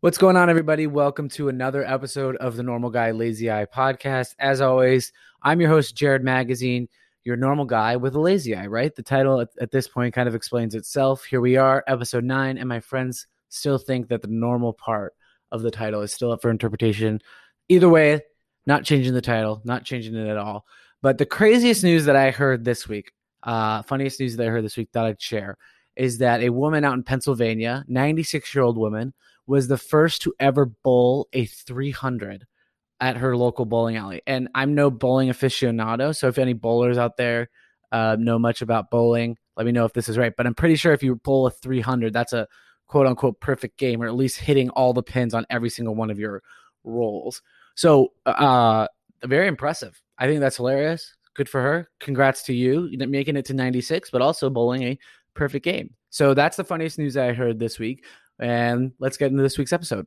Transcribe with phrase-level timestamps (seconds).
[0.00, 0.86] What's going on, everybody?
[0.86, 4.34] Welcome to another episode of the Normal Guy Lazy Eye podcast.
[4.38, 5.10] As always,
[5.42, 6.86] I'm your host, Jared Magazine,
[7.24, 8.94] your normal guy with a lazy eye, right?
[8.94, 11.24] The title at, at this point kind of explains itself.
[11.24, 15.14] Here we are, episode nine, and my friends still think that the normal part
[15.50, 17.18] of the title is still up for interpretation.
[17.70, 18.20] Either way,
[18.66, 20.66] not changing the title, not changing it at all.
[21.00, 23.12] But the craziest news that I heard this week,
[23.44, 25.56] uh, funniest news that I heard this week that I'd share,
[25.96, 29.14] is that a woman out in Pennsylvania, 96 year old woman,
[29.46, 32.46] was the first to ever bowl a 300
[33.00, 34.22] at her local bowling alley.
[34.26, 37.48] And I'm no bowling aficionado, so if any bowlers out there
[37.92, 40.34] uh, know much about bowling, let me know if this is right.
[40.36, 42.46] But I'm pretty sure if you bowl a 300, that's a
[42.86, 46.10] quote unquote perfect game, or at least hitting all the pins on every single one
[46.10, 46.42] of your
[46.84, 47.42] rolls.
[47.74, 48.86] So, uh,
[49.24, 50.00] very impressive.
[50.18, 51.14] I think that's hilarious.
[51.34, 51.90] Good for her.
[52.00, 54.98] Congrats to you making it to 96, but also bowling a
[55.34, 55.94] perfect game.
[56.08, 58.04] So that's the funniest news I heard this week.
[58.38, 60.06] And let's get into this week's episode.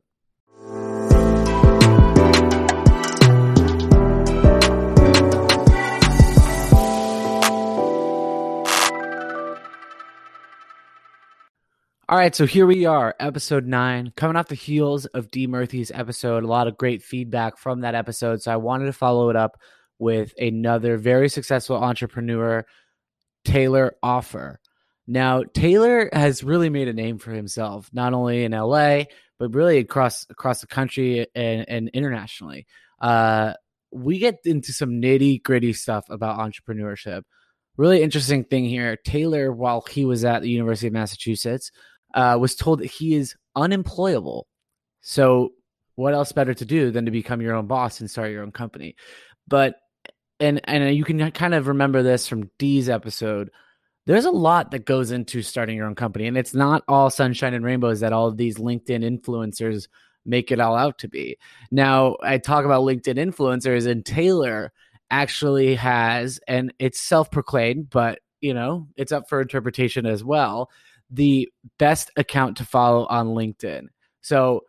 [12.10, 15.46] All right, so here we are, episode nine, coming off the heels of D.
[15.46, 16.42] Murphy's episode.
[16.42, 18.42] A lot of great feedback from that episode.
[18.42, 19.60] So I wanted to follow it up
[20.00, 22.66] with another very successful entrepreneur,
[23.44, 24.59] Taylor Offer.
[25.10, 29.06] Now, Taylor has really made a name for himself, not only in LA,
[29.40, 32.64] but really across across the country and, and internationally.
[33.00, 33.54] Uh,
[33.90, 37.22] we get into some nitty gritty stuff about entrepreneurship.
[37.76, 38.96] Really interesting thing here.
[39.04, 41.72] Taylor, while he was at the University of Massachusetts,
[42.14, 44.46] uh, was told that he is unemployable.
[45.00, 45.54] So,
[45.96, 48.52] what else better to do than to become your own boss and start your own
[48.52, 48.94] company?
[49.48, 49.74] But
[50.38, 53.50] and and you can kind of remember this from Dee's episode
[54.06, 57.54] there's a lot that goes into starting your own company and it's not all sunshine
[57.54, 59.88] and rainbows that all of these linkedin influencers
[60.26, 61.36] make it all out to be.
[61.70, 64.72] Now i talk about linkedin influencers and taylor
[65.10, 70.70] actually has and it's self-proclaimed but you know it's up for interpretation as well
[71.10, 71.48] the
[71.78, 73.88] best account to follow on linkedin.
[74.20, 74.64] So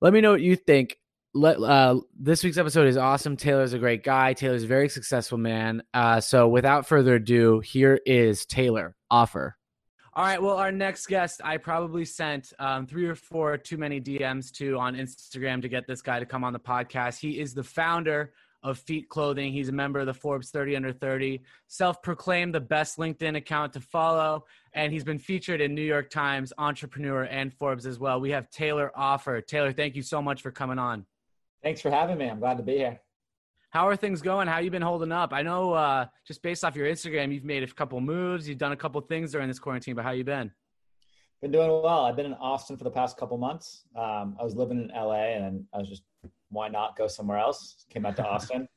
[0.00, 0.98] let me know what you think
[1.34, 3.36] let uh, this week's episode is awesome.
[3.36, 4.32] Taylor's a great guy.
[4.32, 5.82] Taylor's a very successful man.
[5.92, 9.56] Uh, so without further ado, here is Taylor offer.
[10.16, 10.40] All right.
[10.40, 14.78] Well, our next guest, I probably sent um, three or four too many DMs to
[14.78, 17.18] on Instagram to get this guy to come on the podcast.
[17.18, 19.52] He is the founder of Feat Clothing.
[19.52, 23.72] He's a member of the Forbes 30 Under 30, self proclaimed the best LinkedIn account
[23.72, 24.44] to follow.
[24.72, 28.20] And he's been featured in New York Times, Entrepreneur, and Forbes as well.
[28.20, 29.40] We have Taylor Offer.
[29.40, 31.04] Taylor, thank you so much for coming on.
[31.64, 32.28] Thanks for having me.
[32.28, 33.00] I'm glad to be here.
[33.70, 34.46] How are things going?
[34.46, 35.32] How you been holding up?
[35.32, 38.46] I know uh, just based off your Instagram, you've made a couple moves.
[38.46, 40.52] You've done a couple things during this quarantine, but how you been?
[41.40, 42.04] Been doing well.
[42.04, 43.84] I've been in Austin for the past couple months.
[43.96, 46.02] Um, I was living in LA, and I was just,
[46.50, 47.86] why not go somewhere else?
[47.88, 48.68] Came out to Austin,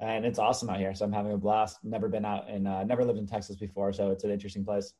[0.00, 0.94] and it's awesome out here.
[0.94, 1.78] So I'm having a blast.
[1.84, 4.92] Never been out and uh, never lived in Texas before, so it's an interesting place.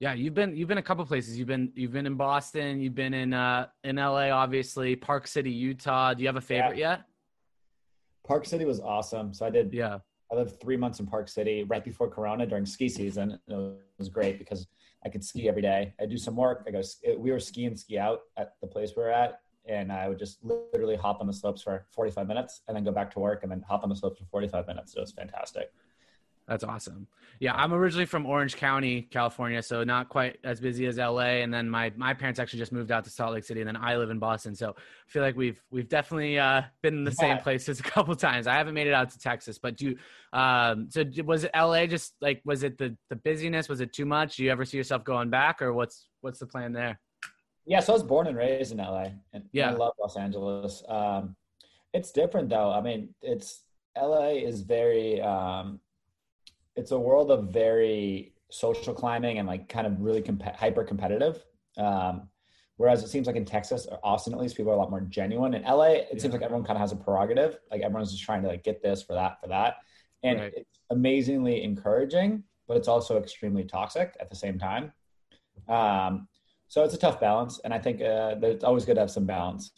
[0.00, 1.38] Yeah, you've been you've been a couple places.
[1.38, 2.80] You've been you've been in Boston.
[2.80, 4.96] You've been in uh, in LA, obviously.
[4.96, 6.14] Park City, Utah.
[6.14, 6.92] Do you have a favorite yeah.
[6.92, 7.02] yet?
[8.26, 9.34] Park City was awesome.
[9.34, 9.74] So I did.
[9.74, 9.98] Yeah.
[10.32, 13.38] I lived three months in Park City right before Corona during ski season.
[13.46, 14.68] It was great because
[15.04, 15.92] I could ski every day.
[16.00, 16.64] I do some work.
[16.66, 16.80] I go.
[17.18, 20.18] We were ski and ski out at the place we were at, and I would
[20.18, 23.42] just literally hop on the slopes for 45 minutes and then go back to work
[23.42, 24.94] and then hop on the slopes for 45 minutes.
[24.96, 25.72] It was fantastic.
[26.50, 27.06] That's awesome.
[27.38, 31.38] Yeah, I'm originally from Orange County, California, so not quite as busy as LA.
[31.38, 33.76] And then my my parents actually just moved out to Salt Lake City, and then
[33.76, 34.56] I live in Boston.
[34.56, 37.34] So I feel like we've we've definitely uh, been in the yeah.
[37.34, 38.48] same places a couple times.
[38.48, 39.94] I haven't made it out to Texas, but do
[40.32, 41.86] um, so was it LA?
[41.86, 43.68] Just like was it the the busyness?
[43.68, 44.34] Was it too much?
[44.34, 46.98] Do you ever see yourself going back, or what's what's the plan there?
[47.64, 50.82] Yeah, so I was born and raised in LA, and yeah, I love Los Angeles.
[50.88, 51.36] Um,
[51.94, 52.72] it's different though.
[52.72, 53.62] I mean, it's
[53.96, 55.78] LA is very um,
[56.80, 61.44] it's a world of very social climbing and like kind of really comp- hyper competitive.
[61.76, 62.28] Um,
[62.78, 65.02] whereas it seems like in Texas or Austin, at least people are a lot more
[65.02, 65.52] genuine.
[65.52, 66.18] In LA, it yeah.
[66.18, 67.58] seems like everyone kind of has a prerogative.
[67.70, 69.76] Like everyone's just trying to like get this for that for that,
[70.22, 70.52] and right.
[70.56, 74.92] it's amazingly encouraging, but it's also extremely toxic at the same time.
[75.68, 76.28] Um,
[76.68, 79.26] so it's a tough balance, and I think uh, it's always good to have some
[79.26, 79.72] balance.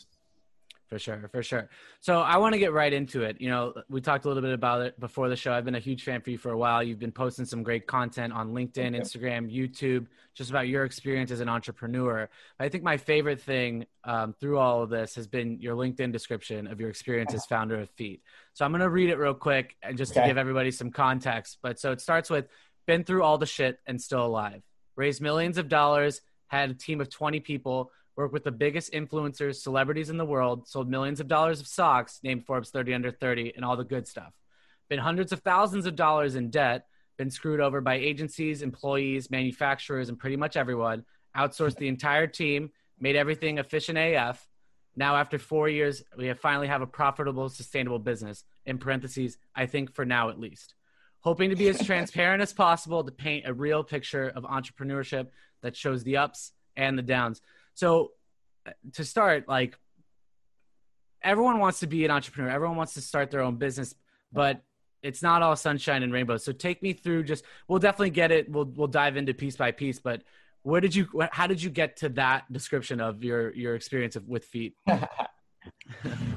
[0.92, 1.70] For sure, for sure.
[2.00, 3.40] So I want to get right into it.
[3.40, 5.50] You know, we talked a little bit about it before the show.
[5.50, 6.82] I've been a huge fan for you for a while.
[6.82, 11.40] You've been posting some great content on LinkedIn, Instagram, YouTube, just about your experience as
[11.40, 12.28] an entrepreneur.
[12.60, 16.66] I think my favorite thing um, through all of this has been your LinkedIn description
[16.66, 18.20] of your experience as founder of Feat.
[18.52, 20.20] So I'm going to read it real quick and just okay.
[20.20, 21.56] to give everybody some context.
[21.62, 22.48] But so it starts with
[22.86, 24.60] been through all the shit and still alive,
[24.94, 29.56] raised millions of dollars, had a team of 20 people worked with the biggest influencers,
[29.56, 33.52] celebrities in the world, sold millions of dollars of socks, named Forbes 30 under 30,
[33.56, 34.32] and all the good stuff.
[34.88, 36.86] Been hundreds of thousands of dollars in debt,
[37.16, 41.04] been screwed over by agencies, employees, manufacturers, and pretty much everyone.
[41.36, 42.70] Outsourced the entire team,
[43.00, 44.46] made everything efficient AF.
[44.94, 48.44] Now, after four years, we have finally have a profitable, sustainable business.
[48.66, 50.74] In parentheses, I think for now at least.
[51.20, 55.28] Hoping to be as transparent as possible to paint a real picture of entrepreneurship
[55.62, 57.40] that shows the ups and the downs.
[57.74, 58.12] So,
[58.66, 59.76] uh, to start, like
[61.22, 63.94] everyone wants to be an entrepreneur, everyone wants to start their own business,
[64.32, 64.62] but
[65.02, 66.44] it's not all sunshine and rainbows.
[66.44, 68.50] So take me through just we'll definitely get it.
[68.50, 70.22] We'll we'll dive into piece by piece, but
[70.62, 74.28] where did you how did you get to that description of your your experience of,
[74.28, 74.76] with feat?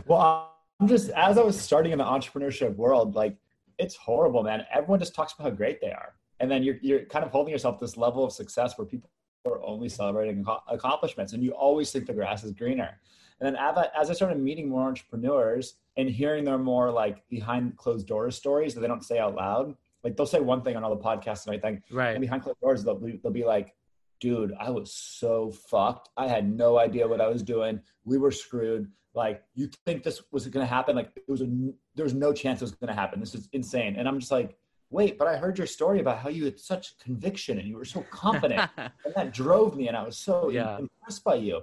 [0.08, 3.38] well, I'm just as I was starting in the entrepreneurship world, like
[3.78, 4.66] it's horrible, man.
[4.74, 6.14] Everyone just talks about how great they are.
[6.40, 9.10] And then you're you're kind of holding yourself this level of success where people
[9.46, 13.00] are only celebrating accomplishments and you always think the grass is greener.
[13.40, 13.62] And then
[14.00, 18.74] as I started meeting more entrepreneurs and hearing their more like behind closed doors stories
[18.74, 21.46] that they don't say out loud, like they'll say one thing on all the podcasts
[21.46, 22.12] and everything, right?
[22.12, 23.76] And behind closed doors, they'll be, they'll be like,
[24.22, 26.10] "Dude, I was so fucked.
[26.16, 27.82] I had no idea what I was doing.
[28.06, 28.90] We were screwed.
[29.16, 30.96] Like, you think this was going to happen?
[30.96, 31.48] Like, it was a
[31.96, 33.20] there was no chance it was going to happen.
[33.20, 34.56] This is insane." And I'm just like,
[34.96, 37.84] wait, but I heard your story about how you had such conviction and you were
[37.84, 38.70] so confident.
[38.78, 40.78] and that drove me, and I was so yeah.
[40.80, 41.62] impressed by you.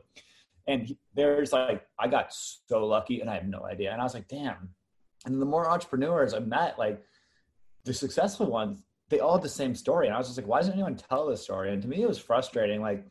[0.69, 3.91] And he, there's like, I got so lucky and I have no idea.
[3.91, 4.69] And I was like, damn.
[5.25, 7.03] And the more entrepreneurs I met, like
[7.85, 10.07] the successful ones, they all had the same story.
[10.07, 11.73] And I was just like, why doesn't anyone tell this story?
[11.73, 12.83] And to me, it was frustrating.
[12.83, 13.05] Like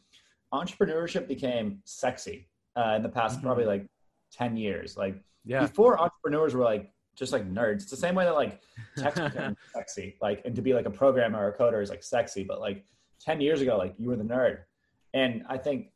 [0.53, 3.47] entrepreneurship became sexy uh, in the past mm-hmm.
[3.47, 3.88] probably like
[4.33, 4.95] 10 years.
[4.95, 5.15] Like
[5.45, 5.62] yeah.
[5.62, 7.83] before entrepreneurs were like, just like nerds.
[7.83, 8.62] It's the same way that like
[8.97, 12.01] tech became sexy, like, and to be like a programmer or a coder is like
[12.01, 12.83] sexy, but like
[13.19, 14.62] 10 years ago, like you were the nerd.
[15.13, 15.91] And I think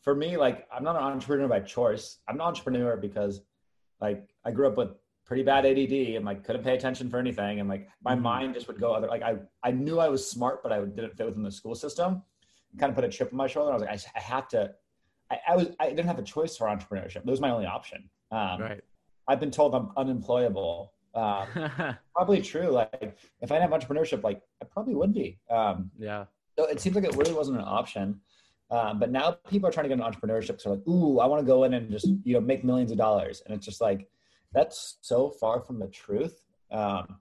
[0.00, 2.20] for me, like I'm not an entrepreneur by choice.
[2.26, 3.42] I'm an entrepreneur because
[4.00, 4.92] like I grew up with
[5.26, 7.60] pretty bad ADD and like couldn't pay attention for anything.
[7.60, 8.22] And like my mm-hmm.
[8.22, 11.14] mind just would go other, like I, I knew I was smart, but I didn't
[11.18, 12.22] fit within the school system.
[12.78, 13.72] Kind of put a chip on my shoulder.
[13.72, 14.70] I was like, I, I have to,
[15.30, 17.24] I, I, was, I didn't have a choice for entrepreneurship.
[17.24, 18.08] That was my only option.
[18.30, 18.80] Um, right.
[19.28, 20.92] I've been told I'm unemployable.
[21.14, 21.46] Um,
[22.14, 22.68] probably true.
[22.68, 25.38] Like if I didn't have entrepreneurship, like I probably would be.
[25.50, 26.26] Um, yeah.
[26.58, 28.20] So it seems like it really wasn't an option.
[28.70, 30.60] Um, but now people are trying to get into entrepreneurship.
[30.60, 32.98] So like, ooh, I want to go in and just you know make millions of
[32.98, 34.08] dollars, and it's just like
[34.52, 36.42] that's so far from the truth.
[36.70, 37.18] Um,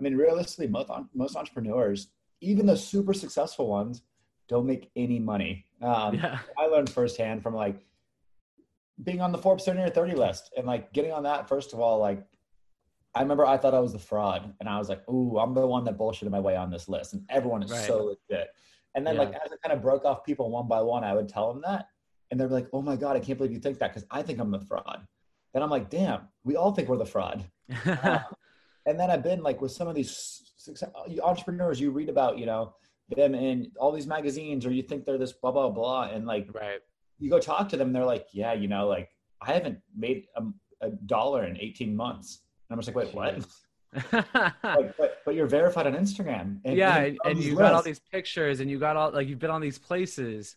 [0.00, 2.08] I mean, realistically, most most entrepreneurs,
[2.40, 4.02] even the super successful ones,
[4.48, 5.66] don't make any money.
[5.80, 6.38] Um, yeah.
[6.58, 7.84] I learned firsthand from like
[9.02, 11.48] being on the Forbes 30 or 30 list and like getting on that.
[11.48, 12.24] First of all, like
[13.14, 15.66] I remember I thought I was the fraud, and I was like, ooh, I'm the
[15.66, 17.80] one that bullshitted my way on this list, and everyone is right.
[17.80, 18.50] so legit.
[18.94, 19.22] And then yeah.
[19.22, 21.62] like as I kind of broke off people one by one, I would tell them
[21.64, 21.88] that.
[22.30, 24.38] And they're like, oh my God, I can't believe you think that because I think
[24.38, 25.06] I'm the fraud.
[25.54, 27.44] And I'm like, damn, we all think we're the fraud.
[27.86, 28.20] uh,
[28.86, 30.90] and then I've been like with some of these success,
[31.22, 32.74] entrepreneurs you read about, you know,
[33.16, 36.02] them in all these magazines or you think they're this blah, blah, blah.
[36.04, 36.80] And like, right.
[37.18, 39.10] You go talk to them, and they're like, yeah, you know, like
[39.40, 40.42] I haven't made a,
[40.80, 42.40] a dollar in 18 months.
[42.68, 43.46] And I'm just like, wait, what?
[44.62, 46.60] like, but, but you're verified on Instagram.
[46.64, 49.38] And, yeah, and, and you got all these pictures, and you got all like you've
[49.38, 50.56] been on these places.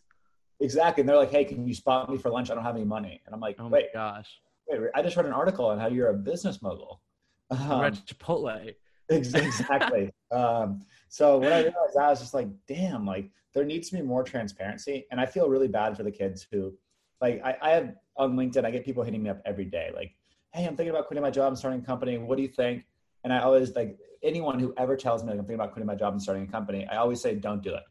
[0.60, 2.50] Exactly, and they're like, "Hey, can you spot me for lunch?
[2.50, 5.16] I don't have any money." And I'm like, "Oh wait, my gosh, wait, I just
[5.16, 7.00] read an article on how you're a business mogul."
[7.50, 8.74] Um, read Chipotle.
[9.08, 10.10] Exactly.
[10.32, 13.96] um, so when I realized that, I was just like, "Damn!" Like there needs to
[13.96, 16.72] be more transparency, and I feel really bad for the kids who,
[17.20, 20.14] like, I, I have on LinkedIn, I get people hitting me up every day, like,
[20.52, 22.18] "Hey, I'm thinking about quitting my job and starting a company.
[22.18, 22.84] What do you think?"
[23.24, 25.94] And I always like anyone who ever tells me like, I'm thinking about quitting my
[25.94, 27.82] job and starting a company, I always say, don't do it.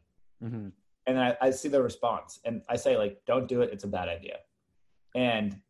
[0.42, 0.68] Mm-hmm.
[1.06, 3.70] And I, I see the response and I say like, don't do it.
[3.72, 4.36] It's a bad idea.
[5.14, 5.60] And,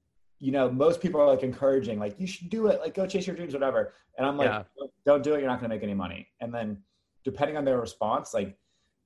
[0.42, 2.80] you know, most people are like encouraging, like, you should do it.
[2.80, 3.94] Like, go chase your dreams, whatever.
[4.18, 4.62] And I'm like, yeah.
[5.06, 5.40] don't do it.
[5.40, 6.28] You're not going to make any money.
[6.40, 6.78] And then
[7.24, 8.56] depending on their response, like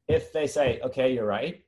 [0.09, 1.63] if they say, okay, you're right,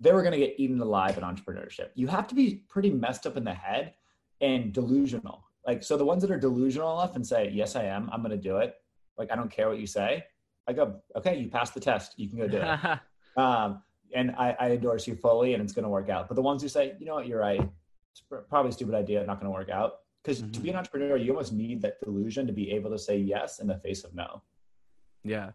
[0.00, 1.90] they were going to get eaten alive in entrepreneurship.
[1.94, 3.94] You have to be pretty messed up in the head
[4.40, 8.08] and delusional like, so the ones that are delusional enough and say, yes, I am,
[8.12, 8.74] I'm going to do it.
[9.18, 10.24] Like, I don't care what you say.
[10.66, 12.14] I go, okay, you passed the test.
[12.16, 12.98] You can go do it.
[13.40, 13.82] um,
[14.14, 16.28] and I, I endorse you fully and it's going to work out.
[16.28, 17.60] But the ones who say, you know what, you're right.
[18.12, 19.24] It's probably a stupid idea.
[19.24, 20.00] Not going to work out.
[20.22, 20.52] Because mm-hmm.
[20.52, 23.58] to be an entrepreneur, you almost need that delusion to be able to say yes
[23.58, 24.42] in the face of no.
[25.24, 25.52] Yeah.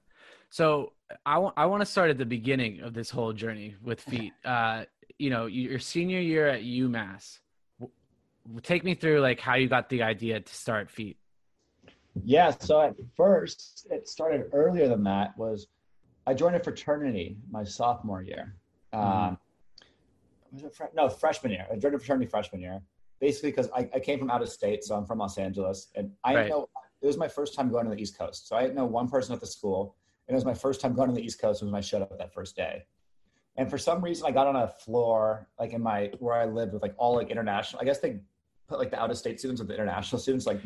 [0.50, 0.94] So
[1.26, 4.34] I want I want to start at the beginning of this whole journey with feat.
[4.44, 4.86] Uh,
[5.20, 7.40] you know, your senior year at UMass
[8.64, 11.18] take me through like how you got the idea to start feat
[12.24, 15.68] yeah so at first it started earlier than that was
[16.28, 18.56] i joined a fraternity my sophomore year
[18.94, 19.30] mm-hmm.
[19.30, 19.38] um,
[20.74, 21.66] fre- no freshman year.
[21.72, 22.82] I joined a fraternity freshman year,
[23.20, 26.12] basically because I, I came from out of state, so I'm from Los Angeles, and
[26.24, 26.50] I right.
[26.50, 26.68] know
[27.02, 28.48] it was my first time going to the East Coast.
[28.48, 29.96] So I didn't know one person at the school,
[30.28, 32.18] and it was my first time going to the East Coast when I showed up
[32.18, 32.86] that first day.
[33.58, 36.74] And for some reason, I got on a floor like in my where I lived
[36.74, 37.82] with like all like international.
[37.82, 38.20] I guess they
[38.68, 40.46] put like the out of state students with the international students.
[40.46, 40.60] Like,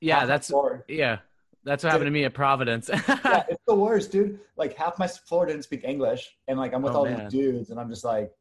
[0.00, 0.50] yeah, that's
[0.88, 1.18] yeah,
[1.64, 2.88] that's what happened to me at Providence.
[3.08, 4.40] yeah, it's the worst, dude.
[4.56, 7.24] Like half my floor didn't speak English, and like I'm with oh, all man.
[7.24, 8.32] these dudes, and I'm just like,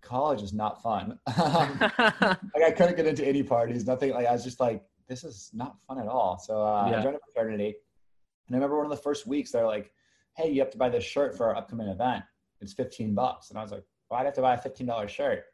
[0.00, 1.18] college is not fun.
[1.38, 4.12] like I couldn't get into any parties, nothing.
[4.12, 6.38] Like I was just like, this is not fun at all.
[6.38, 6.98] So uh, yeah.
[6.98, 7.76] I joined a fraternity,
[8.46, 9.92] and I remember one of the first weeks they're like,
[10.36, 12.24] "Hey, you have to buy this shirt for our upcoming event.
[12.60, 15.08] It's 15 bucks." And I was like, "Why'd I have to buy a 15 dollar
[15.08, 15.44] shirt?"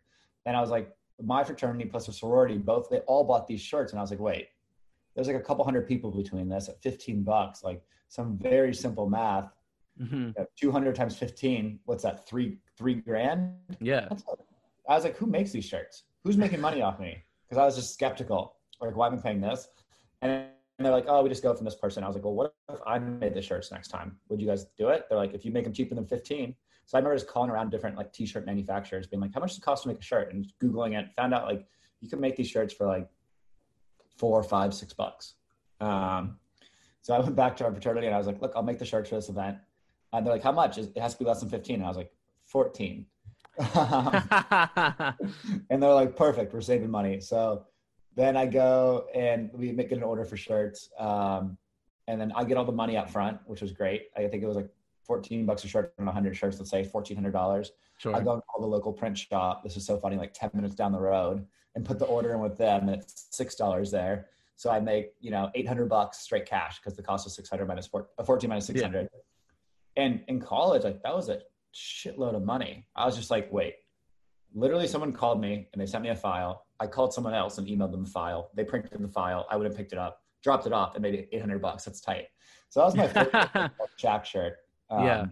[0.44, 3.92] And I was like, my fraternity plus a sorority, both they all bought these shirts,
[3.92, 4.48] and I was like, wait,
[5.14, 9.08] there's like a couple hundred people between this at 15 bucks, like some very simple
[9.08, 9.50] math.
[10.00, 10.42] Mm-hmm.
[10.56, 12.26] 200 times 15, what's that?
[12.28, 13.52] Three three grand?
[13.80, 14.08] Yeah.
[14.88, 16.04] I was like, who makes these shirts?
[16.24, 17.22] Who's making money off me?
[17.48, 18.56] Because I was just skeptical.
[18.80, 19.68] Like, why am I paying this?
[20.22, 20.46] And
[20.78, 22.04] they're like, oh, we just go from this person.
[22.04, 24.16] I was like, well, what if I made the shirts next time?
[24.28, 25.06] Would you guys do it?
[25.08, 26.54] They're like, if you make them cheaper than 15.
[26.84, 29.58] So I remember just calling around different like t-shirt manufacturers, being like, how much does
[29.58, 30.32] it cost to make a shirt?
[30.32, 31.66] And Googling it, found out like
[32.00, 33.08] you can make these shirts for like
[34.18, 35.34] four, five, six bucks.
[35.80, 36.38] Um,
[37.02, 38.84] so I went back to our fraternity and I was like, look, I'll make the
[38.84, 39.58] shirts for this event.
[40.16, 40.78] And they're like, how much?
[40.78, 41.76] It has to be less than 15.
[41.76, 42.12] And I was like,
[42.46, 43.06] 14.
[45.70, 47.20] and they're like, perfect, we're saving money.
[47.20, 47.64] So
[48.14, 50.90] then I go and we make an order for shirts.
[50.98, 51.58] Um,
[52.08, 54.08] and then I get all the money up front, which was great.
[54.16, 54.70] I think it was like
[55.04, 57.70] 14 bucks a shirt on 100 shirts, let's say $1,400.
[57.98, 58.14] Sure.
[58.14, 59.62] I go and call the local print shop.
[59.62, 61.44] This is so funny, like 10 minutes down the road
[61.74, 62.88] and put the order in with them.
[62.88, 64.26] And it's $6 there.
[64.56, 67.86] So I make, you know, 800 bucks straight cash because the cost was 600 minus
[67.86, 69.02] four, uh, 14 minus 600.
[69.12, 69.20] Yeah.
[69.96, 71.40] And in college, like that was a
[71.74, 72.86] shitload of money.
[72.94, 73.74] I was just like, wait,
[74.54, 76.66] literally someone called me and they sent me a file.
[76.80, 78.50] I called someone else and emailed them the file.
[78.54, 79.46] They printed the file.
[79.50, 81.84] I would have picked it up, dropped it off and made it 800 bucks.
[81.84, 82.26] That's tight.
[82.68, 83.08] So that was my
[83.68, 84.56] first Jack shirt.
[84.90, 85.26] Um, yeah.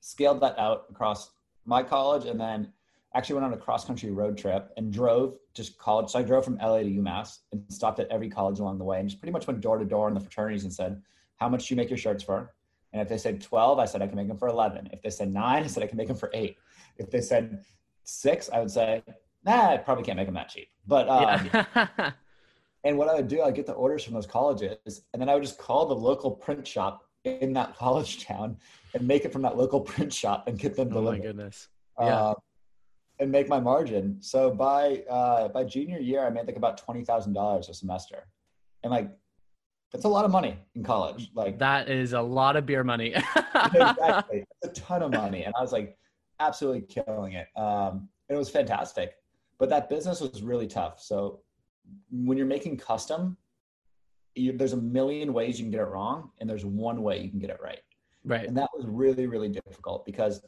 [0.00, 1.30] Scaled that out across
[1.64, 2.72] my college and then
[3.14, 6.10] actually went on a cross country road trip and drove just college.
[6.10, 9.00] So I drove from LA to UMass and stopped at every college along the way
[9.00, 11.00] and just pretty much went door to door in the fraternities and said,
[11.36, 12.54] How much do you make your shirts for?
[12.92, 14.90] And if they said 12, I said I can make them for 11.
[14.92, 16.56] If they said nine, I said I can make them for eight.
[16.96, 17.64] If they said
[18.04, 19.02] six, I would say,
[19.44, 20.68] nah, I probably can't make them that cheap.
[20.86, 22.10] But, um, yeah.
[22.84, 25.34] and what I would do, I'd get the orders from those colleges and then I
[25.34, 28.56] would just call the local print shop in that college town
[28.94, 31.08] and make it from that local print shop and get them delivered.
[31.08, 31.68] Oh my goodness.
[32.00, 32.14] Uh, yeah.
[32.14, 32.34] Uh,
[33.20, 34.16] and make my margin.
[34.20, 38.28] So by uh, by junior year, I made like about twenty thousand dollars a semester,
[38.82, 39.10] and like
[39.92, 41.30] that's a lot of money in college.
[41.34, 43.14] Like that is a lot of beer money.
[43.54, 45.96] exactly, a ton of money, and I was like
[46.40, 47.48] absolutely killing it.
[47.56, 49.14] Um, and it was fantastic,
[49.58, 51.00] but that business was really tough.
[51.00, 51.40] So
[52.10, 53.36] when you're making custom,
[54.34, 57.30] you, there's a million ways you can get it wrong, and there's one way you
[57.30, 57.80] can get it right.
[58.24, 58.46] Right.
[58.46, 60.42] And that was really, really difficult because,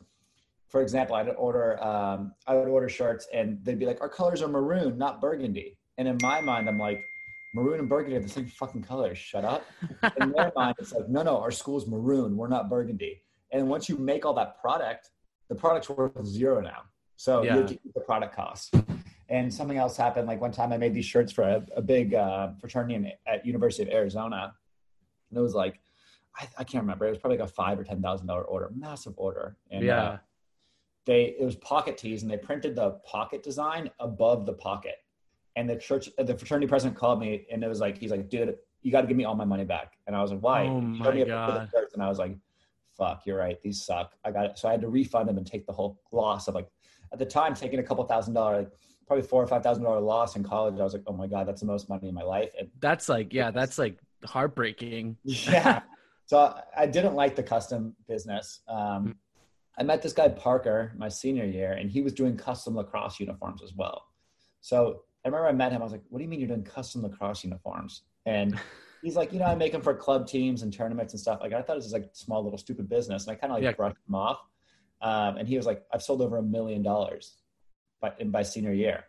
[0.69, 4.43] for example, I'd order, um, I would order shirts, and they'd be like, "Our colors
[4.43, 7.03] are maroon, not burgundy." And in my mind, I'm like,
[7.53, 9.19] "Maroon and burgundy are the same fucking colors.
[9.19, 9.65] Shut up."
[10.21, 12.37] in their mind, it's like, "No, no, our school's maroon.
[12.37, 15.11] We're not burgundy." And once you make all that product,
[15.49, 16.83] the product's worth zero now.
[17.17, 17.57] So yeah.
[17.57, 18.75] you keep the product cost.
[19.29, 20.27] And something else happened.
[20.27, 23.45] Like one time I made these shirts for a, a big uh, fraternity in, at
[23.45, 24.55] University of Arizona.
[25.29, 25.81] And it was like,
[26.37, 27.07] I, I, can't remember.
[27.07, 29.57] It was probably like a five or ten thousand dollar order, massive order.
[29.71, 30.19] And yeah, uh,
[31.07, 34.97] they it was pocket tees, and they printed the pocket design above the pocket.
[35.57, 38.57] And the church, the fraternity president called me, and it was like, he's like, dude,
[38.83, 39.95] you got to give me all my money back.
[40.07, 40.67] And I was like, why?
[40.67, 41.71] Oh my god!
[41.93, 42.37] And I was like,
[42.97, 43.61] fuck, you're right.
[43.63, 44.13] These suck.
[44.25, 44.59] I got it.
[44.59, 46.69] So I had to refund them and take the whole loss of like,
[47.13, 48.71] at the time, taking a couple thousand dollar, like
[49.07, 50.79] probably four or five thousand dollar loss in college.
[50.79, 52.51] I was like, oh my god, that's the most money in my life.
[52.59, 55.17] And that's like, yeah, that's like heartbreaking.
[55.25, 55.81] yeah.
[56.27, 58.61] So I didn't like the custom business.
[58.69, 59.11] Um, hmm.
[59.79, 63.63] I met this guy Parker my senior year, and he was doing custom lacrosse uniforms
[63.63, 64.05] as well.
[64.61, 65.81] So I remember I met him.
[65.81, 68.59] I was like, "What do you mean you're doing custom lacrosse uniforms?" And
[69.03, 71.53] he's like, "You know, I make them for club teams and tournaments and stuff." Like
[71.53, 73.73] I thought it was like small little stupid business, and I kind of like yeah.
[73.73, 74.41] brushed him off.
[75.03, 77.37] Um, and he was like, "I've sold over a million dollars
[78.01, 79.05] by by senior year."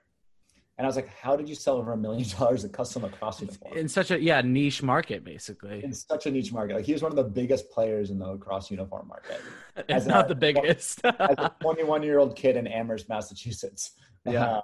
[0.82, 3.41] And I was like, how did you sell over a million dollars of custom lacrosse
[3.41, 3.77] uniform?
[3.77, 5.84] In such a yeah niche market, basically.
[5.84, 8.25] In such a niche market, like he was one of the biggest players in the
[8.25, 9.41] lacrosse uniform market.
[9.89, 11.06] As not a, the biggest.
[11.06, 13.91] as a 21 year old kid in Amherst, Massachusetts.
[14.25, 14.62] Yeah, uh,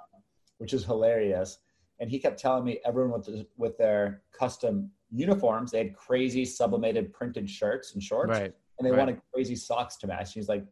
[0.58, 1.58] which is hilarious.
[2.00, 6.44] And he kept telling me everyone with the, with their custom uniforms, they had crazy
[6.44, 8.54] sublimated printed shirts and shorts, right.
[8.78, 8.98] and they right.
[8.98, 10.32] wanted crazy socks to match.
[10.32, 10.64] He's like,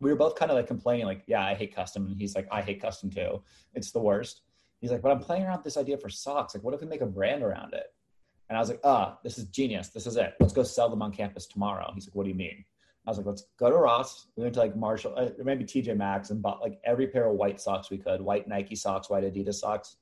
[0.00, 2.06] we were both kind of like complaining, like, yeah, I hate custom.
[2.06, 3.42] And he's like, I hate custom too.
[3.74, 4.42] It's the worst.
[4.80, 6.54] He's like, but I'm playing around with this idea for socks.
[6.54, 7.86] Like, what if we make a brand around it?
[8.48, 9.88] And I was like, ah, oh, this is genius.
[9.88, 10.34] This is it.
[10.40, 11.90] Let's go sell them on campus tomorrow.
[11.94, 12.64] He's like, what do you mean?
[13.06, 14.28] I was like, let's go to Ross.
[14.36, 17.36] We went to like Marshall, uh, maybe TJ Maxx, and bought like every pair of
[17.36, 19.96] white socks we could white Nike socks, white Adidas socks.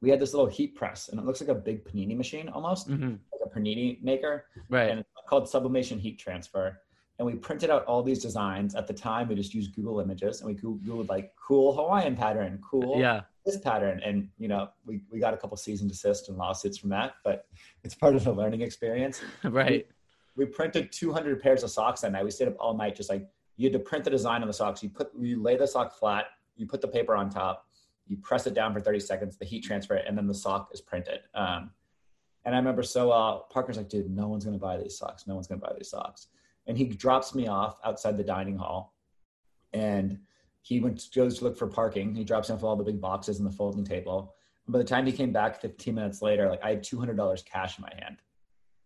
[0.00, 2.90] We had this little heat press, and it looks like a big panini machine almost,
[2.90, 3.10] mm-hmm.
[3.10, 4.44] like a panini maker.
[4.68, 4.90] Right.
[4.90, 6.78] And it's called sublimation heat transfer.
[7.18, 8.74] And we printed out all these designs.
[8.74, 12.60] At the time, we just used Google Images, and we Googled like cool Hawaiian pattern,
[12.68, 13.22] cool yeah.
[13.46, 16.76] this pattern, and you know, we we got a couple cease and desist and lawsuits
[16.76, 17.46] from that, but
[17.82, 19.22] it's part of the learning experience.
[19.44, 20.03] right we
[20.46, 22.24] printed 200 pairs of socks that night.
[22.24, 24.54] We stayed up all night, just like you had to print the design on the
[24.54, 24.82] socks.
[24.82, 26.26] You put, you lay the sock flat,
[26.56, 27.66] you put the paper on top,
[28.06, 30.80] you press it down for 30 seconds, the heat transfer and then the sock is
[30.80, 31.20] printed.
[31.34, 31.70] Um,
[32.44, 35.26] and I remember so uh, Parker's like, dude, no one's gonna buy these socks.
[35.26, 36.28] No one's gonna buy these socks.
[36.66, 38.94] And he drops me off outside the dining hall,
[39.72, 40.18] and
[40.62, 42.14] he went goes to look for parking.
[42.14, 44.34] He drops off all the big boxes and the folding table.
[44.66, 47.78] And by the time he came back 15 minutes later, like I had $200 cash
[47.78, 48.16] in my hand.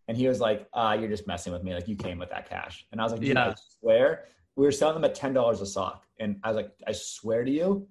[0.08, 1.74] And he was like, uh, you're just messing with me.
[1.74, 2.86] Like you came with that cash.
[2.90, 3.50] And I was like, yeah.
[3.50, 4.24] I swear.
[4.56, 6.06] We were selling them at $10 a sock.
[6.18, 7.86] And I was like, I swear to you,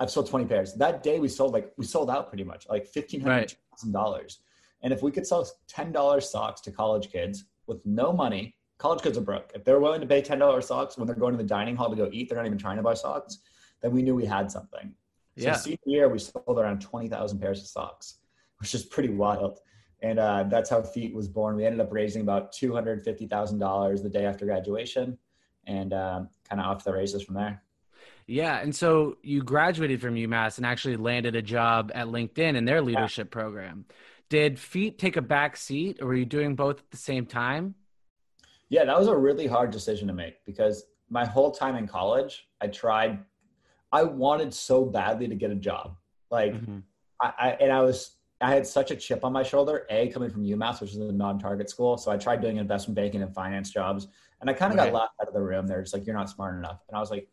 [0.00, 0.74] I've sold 20 pairs.
[0.74, 3.56] That day we sold like, we sold out pretty much like 1,500, right.
[3.84, 4.38] $2,000.
[4.82, 9.16] And if we could sell $10 socks to college kids with no money, college kids
[9.16, 9.52] are broke.
[9.54, 11.96] If they're willing to pay $10 socks when they're going to the dining hall to
[11.96, 13.38] go eat, they're not even trying to buy socks,
[13.80, 14.92] then we knew we had something.
[15.38, 15.54] So yeah.
[15.54, 18.18] senior year, we sold around 20,000 pairs of socks,
[18.58, 19.60] which is pretty wild
[20.02, 21.56] and uh, that's how Feat was born.
[21.56, 25.16] We ended up raising about two hundred fifty thousand dollars the day after graduation,
[25.66, 27.62] and um, kind of off the races from there.
[28.26, 32.64] Yeah, and so you graduated from UMass and actually landed a job at LinkedIn in
[32.64, 33.40] their leadership yeah.
[33.40, 33.84] program.
[34.28, 37.74] Did Feat take a back seat, or were you doing both at the same time?
[38.70, 42.48] Yeah, that was a really hard decision to make because my whole time in college,
[42.60, 43.18] I tried.
[43.92, 45.96] I wanted so badly to get a job,
[46.30, 46.78] like, mm-hmm.
[47.20, 50.28] I, I and I was I had such a chip on my shoulder, A, coming
[50.28, 51.96] from UMass, which is a non target school.
[51.96, 54.08] So I tried doing investment banking and finance jobs.
[54.40, 55.66] And I kind of got laughed out of the room.
[55.68, 56.80] They're just like, you're not smart enough.
[56.88, 57.28] And I was like,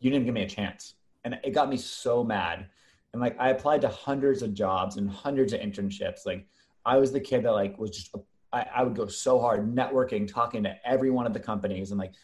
[0.00, 0.94] you didn't give me a chance.
[1.24, 2.66] And it got me so mad.
[3.12, 6.26] And like, I applied to hundreds of jobs and hundreds of internships.
[6.26, 6.46] Like,
[6.84, 8.12] I was the kid that like was just,
[8.52, 11.92] I, I would go so hard networking, talking to every one of the companies.
[11.92, 12.14] And like,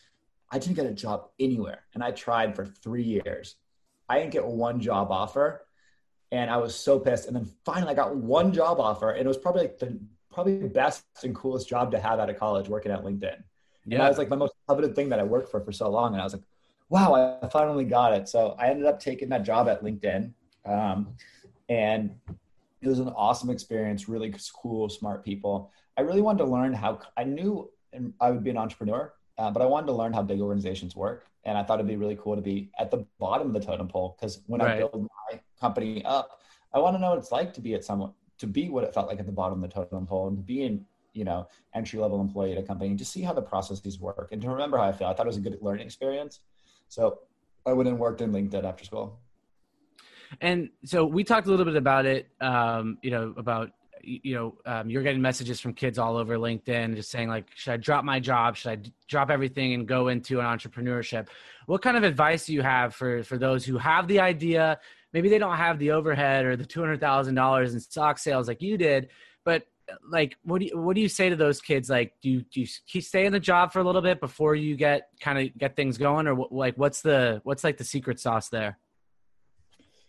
[0.50, 1.84] I didn't get a job anywhere.
[1.94, 3.54] And I tried for three years.
[4.08, 5.65] I didn't get one job offer
[6.32, 7.26] and I was so pissed.
[7.26, 9.98] And then finally, I got one job offer, and it was probably like the
[10.32, 13.22] probably best and coolest job to have out of college, working at LinkedIn.
[13.22, 15.88] Yeah, and that was like my most coveted thing that I worked for for so
[15.90, 16.42] long, and I was like,
[16.88, 18.28] wow, I finally got it.
[18.28, 20.32] So I ended up taking that job at LinkedIn,
[20.64, 21.14] um,
[21.68, 22.14] and
[22.82, 24.08] it was an awesome experience.
[24.08, 25.70] Really cool, smart people.
[25.96, 27.00] I really wanted to learn how.
[27.16, 27.70] I knew
[28.20, 31.26] I would be an entrepreneur, uh, but I wanted to learn how big organizations work.
[31.44, 33.88] And I thought it'd be really cool to be at the bottom of the totem
[33.88, 34.74] pole because when right.
[34.74, 36.40] I build my company up,
[36.72, 38.92] I want to know what it's like to be at someone to be what it
[38.92, 41.48] felt like at the bottom of the totem pole and to be in you know
[41.74, 44.76] entry level employee at a company to see how the processes work and to remember
[44.76, 45.08] how I feel.
[45.08, 46.40] I thought it was a good learning experience.
[46.88, 47.20] So
[47.64, 49.18] I went and worked in LinkedIn after school.
[50.40, 53.70] And so we talked a little bit about it, um, you know, about
[54.02, 57.72] you know um, you're getting messages from kids all over linkedin just saying like should
[57.72, 61.26] i drop my job should i d- drop everything and go into an entrepreneurship
[61.66, 64.78] what kind of advice do you have for for those who have the idea
[65.16, 69.08] maybe they don't have the overhead or the $200000 in stock sales like you did
[69.46, 69.62] but
[70.06, 71.88] like what do you what do you say to those kids?
[71.88, 74.76] Like do you, do you stay in the job for a little bit before you
[74.76, 78.48] get kind of get things going or like what's the what's like the secret sauce
[78.48, 78.78] there?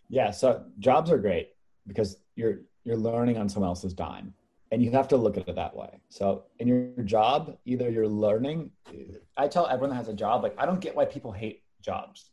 [0.08, 1.50] Yeah so jobs are great
[1.86, 4.34] because you're you're learning on someone else's dime
[4.70, 6.00] and you have to look at it that way.
[6.08, 8.72] So in your job either you're learning
[9.36, 12.30] i tell everyone that has a job like i don't get why people hate jobs.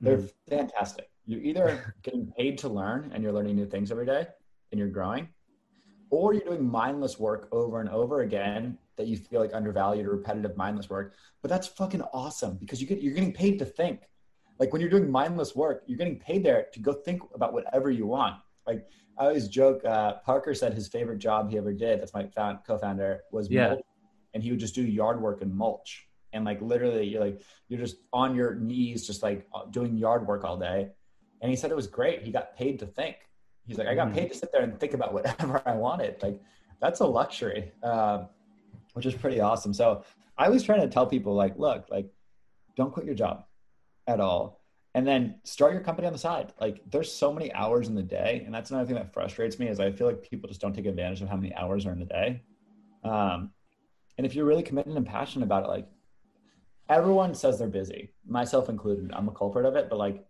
[0.00, 0.32] They're mm.
[0.50, 4.26] fantastic you're either getting paid to learn and you're learning new things every day
[4.70, 5.28] and you're growing
[6.10, 10.10] or you're doing mindless work over and over again that you feel like undervalued or
[10.10, 14.00] repetitive mindless work but that's fucking awesome because you get you're getting paid to think
[14.58, 17.90] like when you're doing mindless work you're getting paid there to go think about whatever
[17.90, 18.86] you want like
[19.18, 19.84] I always joke.
[19.84, 22.00] Uh, Parker said his favorite job he ever did.
[22.00, 23.68] That's my found, co-founder was yeah.
[23.68, 23.84] mulch,
[24.34, 26.08] and he would just do yard work and mulch.
[26.32, 30.44] And like literally, you're like you're just on your knees, just like doing yard work
[30.44, 30.90] all day.
[31.42, 32.22] And he said it was great.
[32.22, 33.16] He got paid to think.
[33.66, 36.22] He's like, I got paid to sit there and think about whatever I wanted.
[36.22, 36.40] Like
[36.80, 38.24] that's a luxury, uh,
[38.94, 39.74] which is pretty awesome.
[39.74, 40.04] So
[40.38, 42.08] I was trying to tell people like, look, like,
[42.76, 43.44] don't quit your job
[44.06, 44.62] at all
[44.94, 48.02] and then start your company on the side like there's so many hours in the
[48.02, 50.74] day and that's another thing that frustrates me is i feel like people just don't
[50.74, 52.42] take advantage of how many hours are in the day
[53.04, 53.50] um,
[54.16, 55.86] and if you're really committed and passionate about it like
[56.92, 59.10] everyone says they're busy, myself included.
[59.12, 60.24] I'm a culprit of it, but like,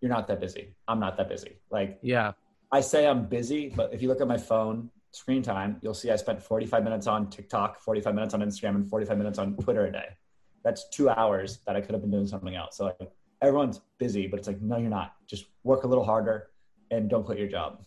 [0.00, 0.74] you're not that busy.
[0.86, 1.56] I'm not that busy.
[1.70, 2.32] Like, yeah,
[2.70, 6.10] I say I'm busy, but if you look at my phone screen time, you'll see
[6.10, 9.86] I spent 45 minutes on TikTok, 45 minutes on Instagram, and 45 minutes on Twitter
[9.86, 10.08] a day.
[10.64, 12.76] That's two hours that I could have been doing something else.
[12.76, 15.14] So like, everyone's busy, but it's like, no, you're not.
[15.26, 16.50] Just work a little harder
[16.90, 17.84] and don't quit your job.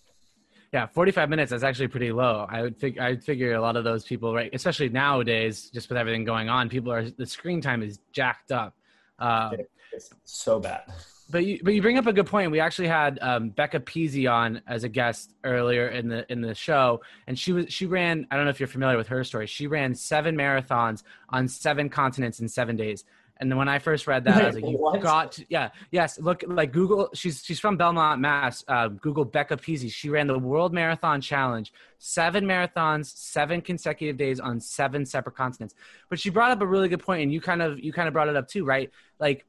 [0.74, 2.48] Yeah, 45 minutes is actually pretty low.
[2.50, 5.90] I would think I would figure a lot of those people, right, especially nowadays, just
[5.90, 8.74] with everything going on, people are the screen time is jacked up.
[9.20, 9.52] Uh,
[9.92, 10.84] it's so bad.
[11.32, 12.52] But you, but you bring up a good point.
[12.52, 16.54] We actually had um, Becca Pizzi on as a guest earlier in the in the
[16.54, 18.28] show, and she was she ran.
[18.30, 19.48] I don't know if you're familiar with her story.
[19.48, 23.06] She ran seven marathons on seven continents in seven days.
[23.42, 25.02] And then when I first read that, I was like, "You what?
[25.02, 27.10] got to, yeah, yes." Look, like Google.
[27.16, 28.64] She's she's from Belmont, Mass.
[28.68, 29.92] Uh, Google Becca Pizzi.
[29.92, 35.74] She ran the World Marathon Challenge, seven marathons, seven consecutive days on seven separate continents.
[36.08, 38.14] But she brought up a really good point, and you kind of you kind of
[38.14, 38.92] brought it up too, right?
[39.18, 39.48] Like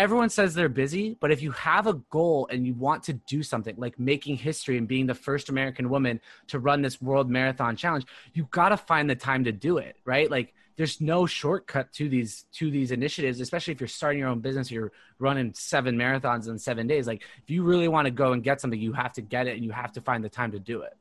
[0.00, 3.42] everyone says they're busy, but if you have a goal and you want to do
[3.42, 7.76] something like making history and being the first American woman to run this World Marathon
[7.76, 10.30] Challenge, you've got to find the time to do it, right?
[10.30, 14.40] Like there's no shortcut to these to these initiatives especially if you're starting your own
[14.40, 17.06] business you're running seven marathons in seven days.
[17.06, 19.56] Like if you really want to go and get something you have to get it
[19.56, 20.96] and you have to find the time to do it.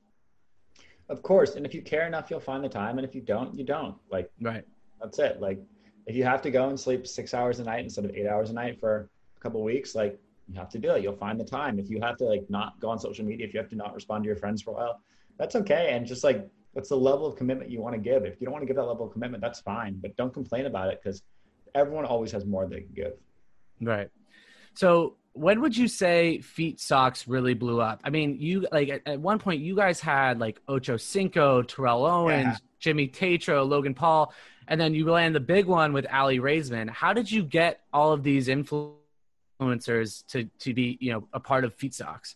[1.08, 3.58] Of course and if you care enough you'll find the time and if you don't
[3.58, 3.96] you don't.
[4.12, 4.66] Like right.
[5.00, 5.40] that's it.
[5.40, 5.62] Like
[6.10, 8.50] if you have to go and sleep six hours a night instead of eight hours
[8.50, 11.46] a night for a couple weeks like you have to do it you'll find the
[11.46, 13.76] time if you have to like not go on social media if you have to
[13.76, 15.02] not respond to your friends for a while
[15.38, 18.26] that's okay and just like what's the level of commitment you want to give.
[18.26, 20.66] If you don't want to give that level of commitment, that's fine, but don't complain
[20.66, 21.24] about it because
[21.76, 23.14] everyone always has more they can give.
[23.82, 24.10] Right.
[24.76, 28.02] So when would you say feat socks really blew up?
[28.04, 32.06] I mean, you like at, at one point you guys had like Ocho Cinco, Terrell
[32.06, 32.58] Owens, yeah.
[32.80, 34.34] Jimmy Tatro, Logan Paul,
[34.68, 36.90] and then you land the big one with Aly Raisman.
[36.90, 41.64] How did you get all of these influencers to to be you know a part
[41.64, 42.36] of feat socks?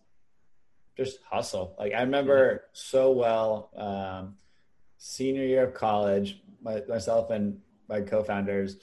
[0.95, 1.75] just hustle.
[1.77, 4.35] Like I remember so well, um,
[4.97, 8.77] senior year of college, my, myself and my co-founders,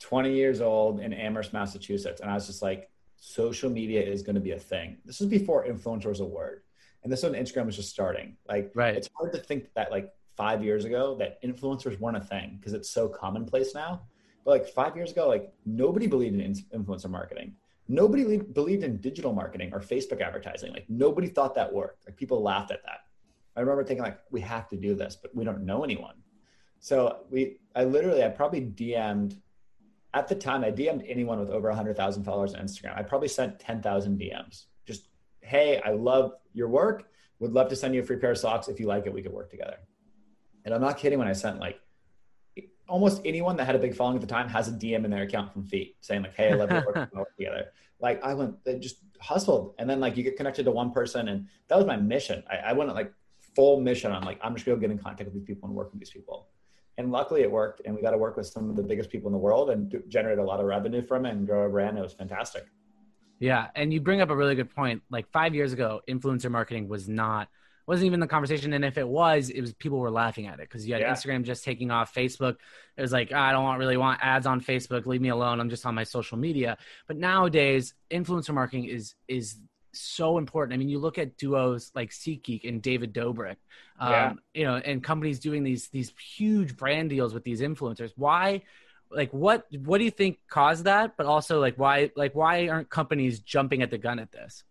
[0.00, 2.20] 20 years old in Amherst, Massachusetts.
[2.20, 2.88] And I was just like,
[3.24, 4.98] social media is going to be a thing.
[5.04, 6.62] This was before influencer was a word.
[7.02, 8.36] And this when Instagram was just starting.
[8.48, 8.94] Like, right.
[8.94, 12.72] it's hard to think that like five years ago that influencers weren't a thing because
[12.72, 14.02] it's so commonplace now.
[14.44, 17.54] But like five years ago, like nobody believed in influencer marketing
[17.88, 20.72] nobody believed in digital marketing or Facebook advertising.
[20.72, 22.06] Like nobody thought that worked.
[22.06, 23.00] Like people laughed at that.
[23.56, 26.14] I remember thinking like, we have to do this, but we don't know anyone.
[26.80, 29.36] So we, I literally, I probably DM'd
[30.14, 30.64] at the time.
[30.64, 32.96] I DM'd anyone with over hundred thousand followers on Instagram.
[32.96, 34.66] I probably sent ten thousand DMs.
[34.86, 35.08] Just,
[35.40, 37.10] hey, I love your work.
[37.38, 38.68] Would love to send you a free pair of socks.
[38.68, 39.76] If you like it, we could work together.
[40.64, 41.80] And I'm not kidding when I sent like
[42.88, 45.22] almost anyone that had a big following at the time has a DM in their
[45.22, 48.78] account from Feat saying like, "Hey, I love your work together." Like I went, they
[48.78, 51.96] just hustled, and then like you get connected to one person, and that was my
[51.96, 52.42] mission.
[52.50, 53.12] I, I went like
[53.54, 55.90] full mission on like I'm just gonna get in contact with these people and work
[55.92, 56.48] with these people,
[56.98, 59.28] and luckily it worked, and we got to work with some of the biggest people
[59.28, 61.98] in the world and generate a lot of revenue from it and grow a brand.
[61.98, 62.66] It was fantastic.
[63.38, 65.02] Yeah, and you bring up a really good point.
[65.10, 67.48] Like five years ago, influencer marketing was not
[67.86, 68.72] wasn't even the conversation.
[68.72, 71.12] And if it was, it was people were laughing at it because you had yeah.
[71.12, 72.14] Instagram just taking off.
[72.14, 72.56] Facebook,
[72.96, 75.06] it was like, I don't want, really want ads on Facebook.
[75.06, 75.60] Leave me alone.
[75.60, 76.78] I'm just on my social media.
[77.08, 79.56] But nowadays, influencer marketing is is
[79.92, 80.74] so important.
[80.74, 83.56] I mean, you look at duos like SeatGeek and David Dobrik,
[83.98, 84.32] um, yeah.
[84.54, 88.12] you know, and companies doing these these huge brand deals with these influencers.
[88.16, 88.62] Why?
[89.10, 91.16] Like what what do you think caused that?
[91.16, 94.64] But also like why like why aren't companies jumping at the gun at this?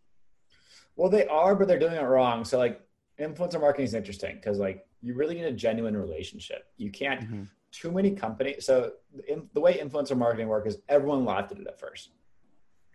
[0.96, 2.44] Well, they are, but they're doing it wrong.
[2.46, 2.82] So like
[3.20, 6.68] influencer marketing is interesting because like you really need a genuine relationship.
[6.78, 7.44] You can't mm-hmm.
[7.72, 8.66] too many companies.
[8.66, 8.94] So
[9.28, 12.10] in, the way influencer marketing work is everyone laughed at it at first,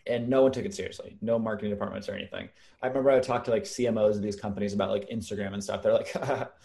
[0.07, 1.17] and no one took it seriously.
[1.21, 2.49] No marketing departments or anything.
[2.83, 5.83] I remember I talked to like CMOs of these companies about like Instagram and stuff.
[5.83, 6.15] They're like,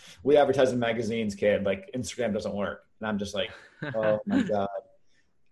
[0.23, 1.63] "We advertise in magazines, kid.
[1.63, 3.51] Like Instagram doesn't work." And I'm just like,
[3.95, 4.69] "Oh my god."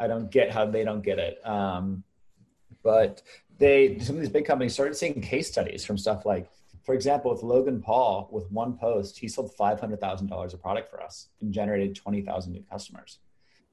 [0.01, 1.45] I don't get how they don't get it.
[1.45, 2.03] Um,
[2.83, 3.21] but
[3.57, 6.49] they some of these big companies started seeing case studies from stuff like
[6.89, 11.27] for example, with Logan Paul, with one post, he sold $500,000 of product for us
[11.39, 13.19] and generated 20,000 new customers.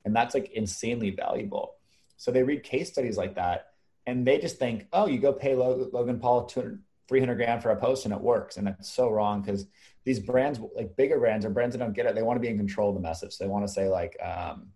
[0.05, 1.76] And that's like insanely valuable.
[2.18, 3.68] So they read case studies like that
[4.07, 7.77] and they just think, oh, you go pay Logan Paul 200, 300 grand for a
[7.77, 8.57] post and it works.
[8.57, 9.66] And that's so wrong because
[10.05, 12.49] these brands, like bigger brands or brands that don't get it, they want to be
[12.49, 13.35] in control of the message.
[13.35, 14.69] So they want to say like um,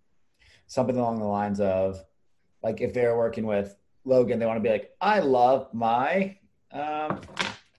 [0.66, 2.02] something along the lines of,
[2.62, 6.36] like if they're working with Logan, they want to be like, I love my
[6.72, 7.20] um,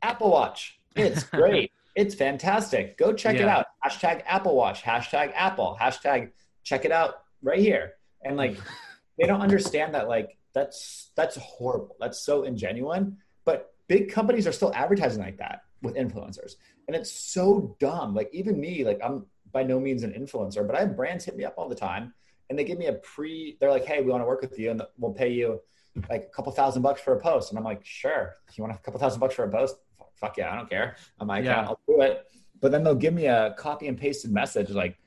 [0.01, 0.79] Apple Watch.
[0.95, 1.71] It's great.
[1.95, 2.97] it's fantastic.
[2.97, 3.43] Go check yeah.
[3.43, 3.65] it out.
[3.85, 4.81] Hashtag Apple Watch.
[4.81, 5.77] Hashtag Apple.
[5.79, 6.31] Hashtag
[6.63, 7.93] check it out right here.
[8.23, 8.57] And like
[9.19, 11.95] they don't understand that like that's that's horrible.
[11.99, 13.15] That's so ingenuine.
[13.45, 16.55] But big companies are still advertising like that with influencers,
[16.87, 18.13] and it's so dumb.
[18.13, 21.35] Like even me, like I'm by no means an influencer, but I have brands hit
[21.35, 22.13] me up all the time,
[22.49, 23.57] and they give me a pre.
[23.59, 25.61] They're like, "Hey, we want to work with you, and we'll pay you
[26.09, 28.75] like a couple thousand bucks for a post." And I'm like, "Sure, if you want
[28.75, 29.77] a couple thousand bucks for a post?
[30.15, 30.95] Fuck yeah, I don't care.
[31.19, 31.61] I'm like, yeah.
[31.61, 32.25] I'll do it."
[32.59, 34.97] But then they'll give me a copy and pasted message like,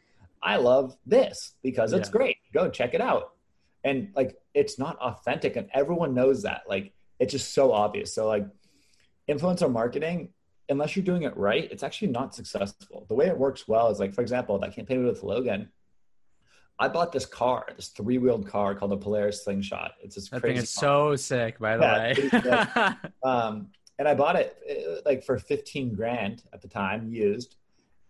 [0.42, 2.12] "I love this because it's yeah.
[2.12, 2.37] great.
[2.52, 3.33] Go check it out."
[3.84, 6.62] And like, it's not authentic, and everyone knows that.
[6.68, 8.12] Like, it's just so obvious.
[8.12, 8.46] So like,
[9.28, 10.30] influencer marketing
[10.68, 13.06] unless you're doing it right, it's actually not successful.
[13.08, 15.68] The way it works well is like, for example, that campaign with Logan.
[16.78, 19.92] I bought this car, this three wheeled car called the Polaris Slingshot.
[20.02, 20.54] It's this that crazy.
[20.54, 23.10] thing is so sick, by the yeah, way.
[23.30, 23.68] um,
[23.98, 27.56] and I bought it uh, like for 15 grand at the time, used.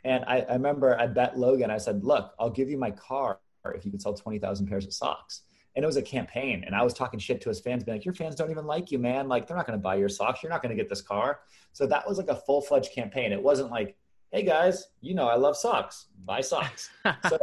[0.05, 3.39] And I, I remember I bet Logan, I said, Look, I'll give you my car
[3.75, 5.43] if you can sell 20,000 pairs of socks
[5.77, 8.05] and it was a campaign and i was talking shit to his fans being like
[8.05, 9.29] your fans don't even like you man.
[9.29, 10.43] Like they're not going to buy your socks.
[10.43, 11.41] You're not going to get this car.
[11.73, 13.33] So that was like a full-fledged campaign.
[13.33, 13.97] It wasn't like
[14.33, 16.07] hey guys you know i love socks.
[16.25, 16.91] Buy socks.
[17.29, 17.39] So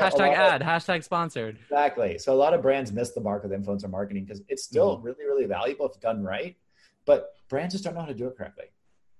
[0.00, 1.58] hashtag ad of, hashtag sponsored.
[1.62, 2.18] Exactly.
[2.18, 5.06] So a lot of brands miss the mark with influencer marketing because it's still mm-hmm.
[5.06, 6.56] really really valuable if done right
[7.04, 8.66] but brands just don't know how to do it correctly.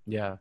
[0.06, 0.36] Yeah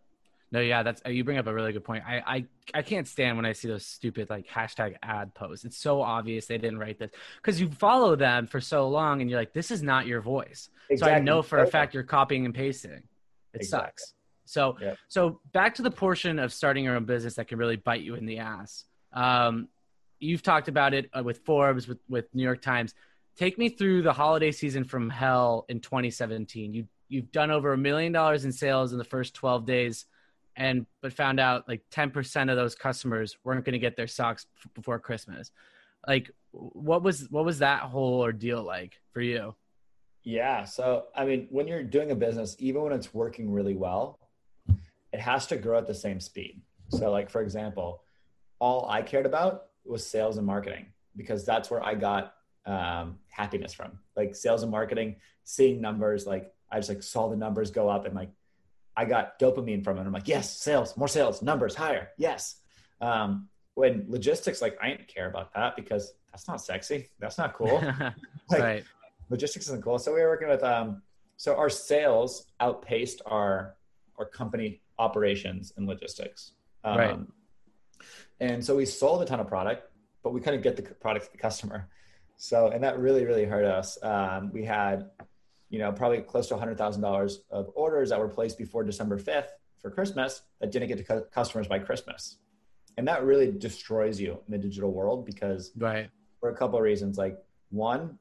[0.51, 2.03] no, yeah, that's you bring up a really good point.
[2.07, 5.65] I, I I can't stand when I see those stupid like hashtag ad posts.
[5.65, 9.29] It's so obvious they didn't write this because you follow them for so long and
[9.29, 10.69] you're like, this is not your voice.
[10.89, 11.13] Exactly.
[11.13, 12.91] So I know for a fact you're copying and pasting.
[12.91, 13.03] It
[13.53, 13.87] exactly.
[13.87, 14.13] sucks.
[14.45, 14.77] So
[15.07, 18.15] so back to the portion of starting your own business that can really bite you
[18.15, 18.85] in the ass.
[19.13, 19.67] Um,
[20.19, 22.93] you've talked about it uh, with Forbes, with with New York Times.
[23.35, 26.73] Take me through the holiday season from hell in 2017.
[26.73, 30.05] You you've done over a million dollars in sales in the first 12 days
[30.57, 34.45] and but found out like 10% of those customers weren't going to get their socks
[34.57, 35.51] f- before christmas.
[36.07, 39.55] Like what was what was that whole ordeal like for you?
[40.23, 44.19] Yeah so i mean when you're doing a business even when it's working really well
[45.13, 46.61] it has to grow at the same speed.
[46.89, 48.01] So like for example
[48.59, 52.33] all i cared about was sales and marketing because that's where i got
[52.65, 53.99] um, happiness from.
[54.15, 58.05] Like sales and marketing seeing numbers like i just like saw the numbers go up
[58.05, 58.29] and like
[58.97, 60.01] I got dopamine from it.
[60.01, 62.09] I'm like, yes, sales, more sales, numbers higher.
[62.17, 62.57] Yes.
[63.01, 67.09] Um, when logistics, like I didn't care about that because that's not sexy.
[67.19, 67.81] That's not cool.
[68.49, 68.83] like, right.
[69.29, 69.99] Logistics isn't cool.
[69.99, 71.01] So we were working with, um,
[71.37, 73.75] so our sales outpaced our,
[74.17, 76.51] our company operations and logistics.
[76.83, 77.19] Um, right.
[78.39, 79.89] And so we sold a ton of product,
[80.23, 81.89] but we couldn't get the product to the customer.
[82.37, 83.97] So, and that really, really hurt us.
[84.03, 85.09] Um, we had
[85.69, 89.49] you know, probably close to $100,000 of orders that were placed before December 5th
[89.81, 92.37] for Christmas that didn't get to customers by Christmas.
[92.97, 96.09] And that really destroys you in the digital world because right.
[96.39, 97.17] for a couple of reasons.
[97.17, 97.37] Like
[97.69, 98.17] one,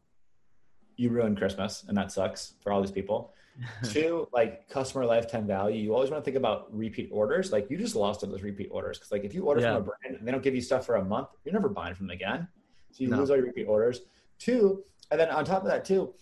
[0.97, 3.33] you ruin Christmas and that sucks for all these people.
[3.85, 5.81] Two, like customer lifetime value.
[5.81, 7.53] You always want to think about repeat orders.
[7.53, 8.99] Like you just lost all those repeat orders.
[8.99, 9.75] Cause like if you order yeah.
[9.75, 11.95] from a brand and they don't give you stuff for a month, you're never buying
[11.95, 12.49] from them again.
[12.91, 13.19] So you no.
[13.19, 14.01] lose all your repeat orders.
[14.41, 16.13] Two, and then on top of that too,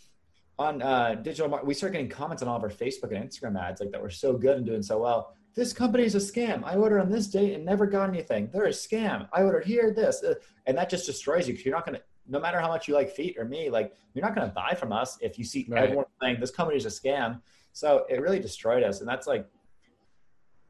[0.58, 3.60] on uh, digital marketing, we started getting comments on all of our Facebook and Instagram
[3.60, 5.34] ads like that were so good and doing so well.
[5.54, 6.62] This company is a scam.
[6.64, 8.48] I ordered on this date and never got anything.
[8.52, 9.28] They're a scam.
[9.32, 10.34] I ordered here, this, uh,
[10.66, 12.02] and that just destroys you because you're not going to.
[12.28, 14.74] No matter how much you like feat or me, like you're not going to buy
[14.74, 15.82] from us if you see right.
[15.82, 17.40] everyone saying this company is a scam.
[17.72, 19.46] So it really destroyed us, and that's like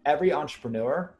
[0.07, 1.15] every entrepreneur.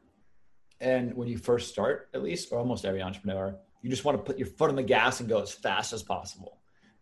[0.81, 4.23] And when you first start, at least, or almost every entrepreneur, you just want to
[4.23, 6.57] put your foot on the gas and go as fast as possible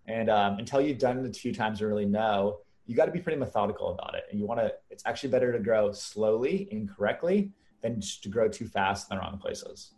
[0.07, 3.11] and um, until you've done it a few times and really know, you got to
[3.11, 4.23] be pretty methodical about it.
[4.29, 8.29] And you want to, it's actually better to grow slowly and correctly than just to
[8.29, 9.93] grow too fast in the wrong places.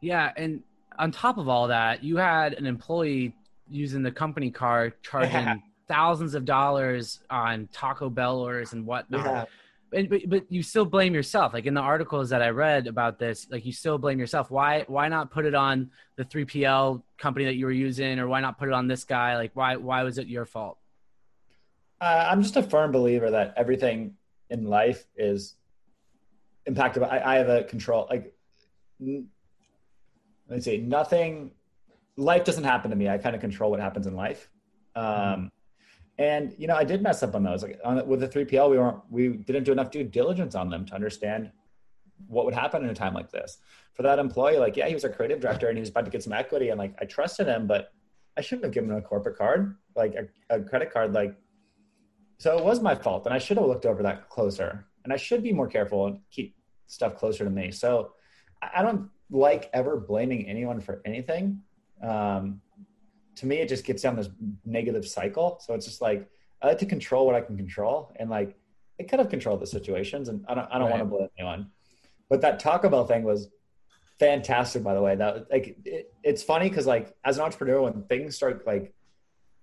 [0.00, 0.32] Yeah.
[0.36, 0.62] And
[0.98, 3.34] on top of all that, you had an employee
[3.70, 9.24] using the company car charging thousands of dollars on Taco Bell orders and whatnot.
[9.24, 9.44] Yeah
[9.92, 11.52] and, but, but you still blame yourself.
[11.52, 14.50] Like in the articles that i read about this like you still blame yourself.
[14.50, 18.40] Why why not put it on the 3pl company that you were using or why
[18.40, 19.36] not put it on this guy?
[19.36, 20.78] Like why why was it your fault?
[22.00, 24.14] Uh, i'm just a firm believer that everything
[24.50, 25.56] in life is
[26.66, 28.32] impacted by i, I have a control like
[29.00, 29.24] let
[30.48, 31.50] me say nothing
[32.18, 33.08] life doesn't happen to me.
[33.08, 34.50] I kind of control what happens in life.
[34.94, 35.46] Um, mm-hmm
[36.18, 37.62] and you know, I did mess up on those.
[37.62, 40.84] Like on, with the 3PL, we weren't we didn't do enough due diligence on them
[40.86, 41.50] to understand
[42.26, 43.58] what would happen in a time like this.
[43.94, 46.10] For that employee, like, yeah, he was our creative director and he was about to
[46.10, 47.92] get some equity, and like I trusted him, but
[48.36, 51.34] I shouldn't have given him a corporate card, like a, a credit card, like.
[52.40, 55.16] So it was my fault, and I should have looked over that closer, and I
[55.16, 56.54] should be more careful and keep
[56.86, 57.72] stuff closer to me.
[57.72, 58.12] So
[58.62, 61.60] I don't like ever blaming anyone for anything.
[62.02, 62.60] Um,
[63.38, 64.28] to me, it just gets down this
[64.64, 65.58] negative cycle.
[65.64, 66.28] So it's just like
[66.60, 68.56] I like to control what I can control, and like
[68.98, 70.28] it kind of control the situations.
[70.28, 70.98] And I don't, I don't right.
[70.98, 71.70] want to blame anyone.
[72.28, 73.48] But that Taco Bell thing was
[74.18, 75.14] fantastic, by the way.
[75.14, 78.92] That like it, it's funny because like as an entrepreneur, when things start like,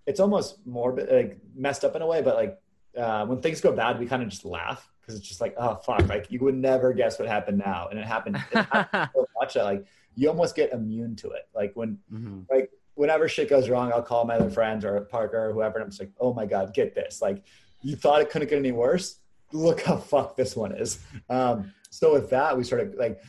[0.05, 2.21] it's almost more like messed up in a way.
[2.21, 2.59] But like
[2.97, 5.75] uh, when things go bad, we kind of just laugh because it's just like, oh
[5.75, 9.27] fuck, like you would never guess what happened now, and it happened, it happened so
[9.39, 9.85] much that like
[10.15, 11.49] you almost get immune to it.
[11.53, 12.41] Like when mm-hmm.
[12.49, 15.84] like whenever shit goes wrong, I'll call my other friends or Parker or whoever, and
[15.84, 17.21] I'm just like, oh my god, get this!
[17.21, 17.43] Like
[17.81, 19.19] you thought it couldn't get any worse.
[19.51, 20.99] Look how fucked this one is.
[21.29, 23.21] Um, so with that, we started like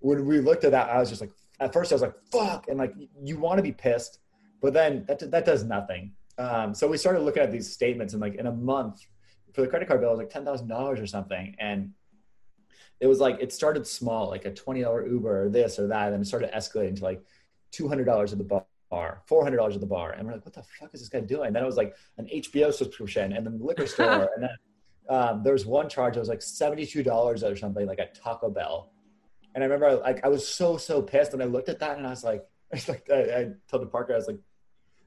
[0.00, 1.30] when we looked at that, I was just like,
[1.60, 4.18] at first I was like, fuck, and like you want to be pissed,
[4.60, 6.12] but then that that does nothing.
[6.38, 9.06] Um, so we started looking at these statements, and like in a month,
[9.54, 11.92] for the credit card bill, it was like ten thousand dollars or something, and
[13.00, 16.12] it was like it started small, like a twenty dollar Uber or this or that,
[16.12, 17.22] and it started escalating to like
[17.70, 18.44] two hundred dollars at the
[18.90, 21.08] bar, four hundred dollars at the bar, and we're like, what the fuck is this
[21.08, 21.48] guy doing?
[21.48, 24.50] And then it was like an HBO subscription, and then the liquor store, and then
[25.08, 28.14] um, there was one charge that was like seventy two dollars or something, like at
[28.14, 28.92] Taco Bell.
[29.54, 32.06] And I remember, like, I was so so pissed, and I looked at that, and
[32.06, 34.38] I was like, I, was like, I, I told the Parker, I was like,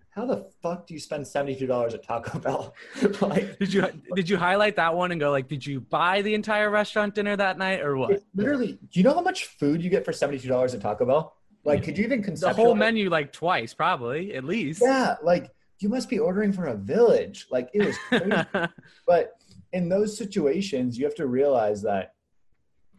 [0.10, 2.76] how the fuck do you spend $72 at Taco Bell?
[3.22, 6.36] like, did you did you highlight that one and go like, did you buy the
[6.36, 8.22] entire restaurant dinner that night or what?
[8.36, 11.36] Literally, do you know how much food you get for $72 at Taco Bell?
[11.66, 14.82] Like, could you even consider the whole menu like twice, probably at least?
[14.82, 15.50] Yeah, like
[15.80, 17.48] you must be ordering for a village.
[17.50, 18.70] Like it was crazy.
[19.08, 19.34] but
[19.72, 22.16] in those situations, you have to realize that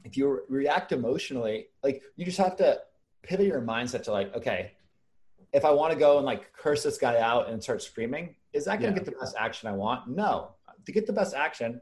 [0.04, 2.80] if you react emotionally, like you just have to
[3.22, 4.72] pivot your mindset to like, okay,
[5.52, 8.64] if I want to go and like curse this guy out and start screaming, is
[8.64, 9.04] that going to yeah.
[9.04, 10.08] get the best action I want?
[10.08, 10.52] No.
[10.86, 11.80] To get the best action,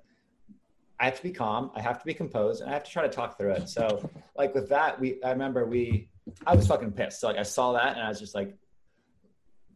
[1.00, 1.70] I have to be calm.
[1.74, 3.68] I have to be composed, and I have to try to talk through it.
[3.68, 6.08] So, like with that, we I remember we
[6.46, 7.20] I was fucking pissed.
[7.20, 8.56] So like I saw that and I was just like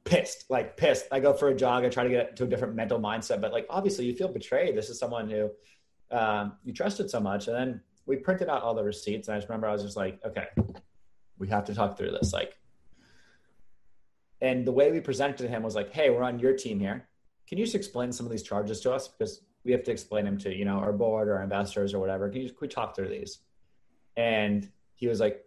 [0.05, 1.07] pissed, like pissed.
[1.11, 1.85] I go for a jog.
[1.85, 4.77] I try to get to a different mental mindset, but like obviously you feel betrayed.
[4.77, 5.51] This is someone who
[6.11, 9.39] um, you trusted so much, and then we printed out all the receipts, and I
[9.39, 10.47] just remember I was just like, okay,
[11.39, 12.33] we have to talk through this.
[12.33, 12.57] Like
[14.41, 17.09] and the way we presented to him was like, hey, we're on your team here.
[17.49, 19.09] Can you just explain some of these charges to us?
[19.09, 21.99] Because we have to explain them to, you know, our board or our investors or
[21.99, 22.29] whatever.
[22.29, 23.39] Can you just, we talk through these?
[24.17, 25.46] And he was like,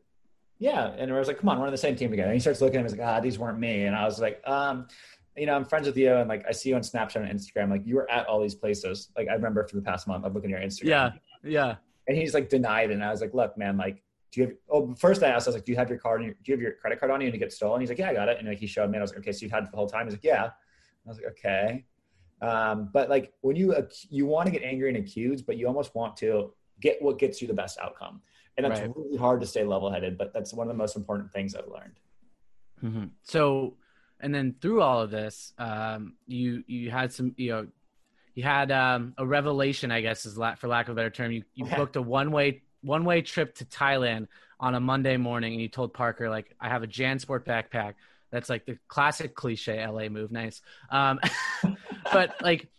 [0.59, 0.93] yeah.
[0.97, 2.29] And I was like, come on, we're on the same team together.
[2.29, 3.85] And he starts looking at me, he's like, ah, these weren't me.
[3.85, 4.87] And I was like, um,
[5.35, 7.69] you know, I'm friends with you and like I see you on Snapchat and Instagram.
[7.69, 9.09] Like you were at all these places.
[9.17, 10.85] Like I remember for the past month, I'm looking at your Instagram.
[10.85, 11.11] Yeah.
[11.43, 11.75] Yeah.
[12.07, 12.91] And he's like denied.
[12.91, 15.49] And I was like, look, man, like do you have, oh, first I asked, I
[15.49, 17.27] was like, do you have your card, do you have your credit card on you
[17.27, 17.81] and it gets stolen?
[17.81, 18.37] He's like, yeah, I got it.
[18.37, 19.77] And like, he showed me, and I was like, okay, so you've had it the
[19.77, 20.05] whole time.
[20.05, 20.45] He's like, yeah.
[20.45, 21.85] I was like, okay.
[22.41, 23.75] Um, but like when you,
[24.09, 27.41] you want to get angry and accused, but you almost want to get what gets
[27.41, 28.21] you the best outcome.
[28.63, 28.95] And that's right.
[28.95, 31.67] really hard to stay level headed, but that's one of the most important things I've
[31.67, 31.99] learned.
[32.83, 33.05] Mm-hmm.
[33.23, 33.75] So,
[34.19, 37.67] and then through all of this, um, you, you had some, you know,
[38.35, 41.31] you had um, a revelation, I guess, is for lack of a better term.
[41.31, 44.27] You, you booked a one way one way trip to Thailand
[44.59, 47.95] on a Monday morning, and you told Parker like, "I have a JanSport backpack."
[48.31, 50.31] That's like the classic cliche LA move.
[50.31, 51.19] Nice, um,
[52.13, 52.69] but like,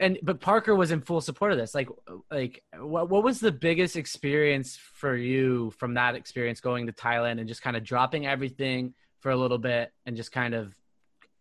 [0.00, 1.74] and but Parker was in full support of this.
[1.74, 1.88] Like,
[2.30, 7.38] like what what was the biggest experience for you from that experience going to Thailand
[7.38, 10.74] and just kind of dropping everything for a little bit and just kind of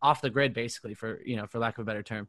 [0.02, 2.28] off the grid, basically, for you know, for lack of a better term.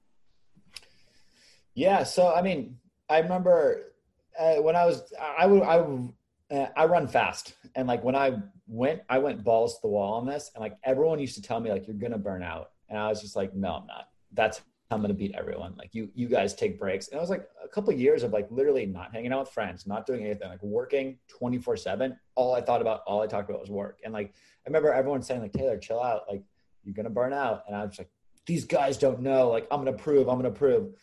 [1.75, 2.05] Yeah.
[2.05, 3.93] So I mean, I remember
[4.39, 6.13] uh, when I was, I would, I would,
[6.53, 8.39] uh, I run fast, and like when I
[8.69, 11.59] went, I went balls to the wall on this, and like everyone used to tell
[11.59, 14.09] me like you're gonna burn out, and I was just like, no, I'm not.
[14.33, 14.61] That's
[14.91, 15.75] I'm gonna beat everyone.
[15.79, 18.33] Like you, you guys take breaks, and it was like a couple of years of
[18.33, 22.19] like literally not hanging out with friends, not doing anything, like working 24 seven.
[22.35, 24.35] All I thought about, all I talked about was work, and like
[24.67, 26.43] I remember everyone saying like Taylor, chill out, like
[26.83, 28.11] you're gonna burn out, and I was like,
[28.47, 30.95] these guys don't know, like I'm gonna prove, I'm gonna prove,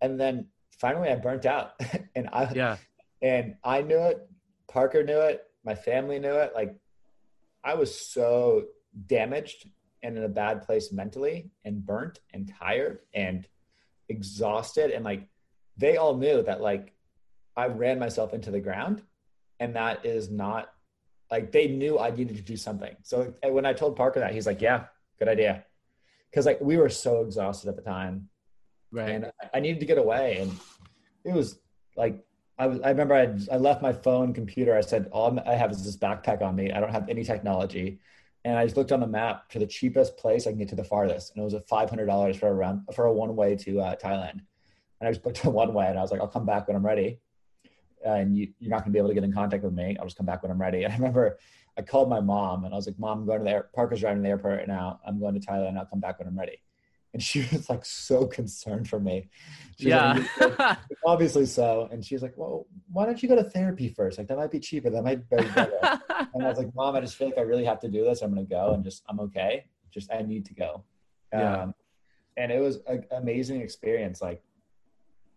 [0.00, 0.48] and then
[0.78, 1.72] finally I burnt out.
[2.16, 2.76] And I yeah.
[3.22, 4.28] and I knew it,
[4.66, 6.52] Parker knew it, my family knew it.
[6.52, 6.74] Like
[7.62, 8.64] I was so
[9.06, 9.68] damaged
[10.02, 13.46] and in a bad place mentally and burnt and tired and
[14.08, 14.90] exhausted.
[14.90, 15.28] And like
[15.76, 16.94] they all knew that like
[17.56, 19.02] I ran myself into the ground
[19.60, 20.72] and that is not
[21.30, 22.94] like they knew I needed to do something.
[23.02, 24.84] So when I told Parker that, he's like, "Yeah,
[25.18, 25.64] good idea,"
[26.30, 28.28] because like we were so exhausted at the time.
[28.90, 29.10] Right.
[29.10, 30.38] And i needed to get away.
[30.38, 30.52] And
[31.24, 31.58] it was
[31.96, 32.24] like
[32.58, 34.74] I, was, I remember I, I left my phone computer.
[34.74, 36.72] I said all i have is this backpack on me.
[36.72, 38.00] I don't have any technology
[38.48, 40.76] and i just looked on the map to the cheapest place i can get to
[40.76, 43.80] the farthest and it was a $500 for a run for a one way to
[43.80, 44.40] uh, thailand
[45.00, 46.76] and i just booked a one way and i was like i'll come back when
[46.76, 47.20] i'm ready
[48.06, 49.96] uh, and you, you're not going to be able to get in contact with me.
[49.98, 50.84] I'll just come back when I'm ready.
[50.84, 51.38] And I remember
[51.76, 54.00] I called my mom and I was like, Mom, I'm going to the air- Parker's
[54.00, 55.00] driving to the airport right now.
[55.06, 55.78] I'm going to Thailand.
[55.78, 56.60] I'll come back when I'm ready.
[57.14, 59.30] And she was like so concerned for me.
[59.78, 60.24] She yeah.
[60.40, 61.88] Like, obviously so.
[61.90, 64.18] And she was like, Well, why don't you go to therapy first?
[64.18, 64.90] Like that might be cheaper.
[64.90, 66.00] That might be better.
[66.34, 68.22] and I was like, Mom, I just feel like I really have to do this.
[68.22, 69.64] I'm gonna go and just I'm okay.
[69.90, 70.84] Just I need to go.
[71.32, 71.62] Yeah.
[71.62, 71.74] Um,
[72.36, 74.20] and it was an amazing experience.
[74.20, 74.42] Like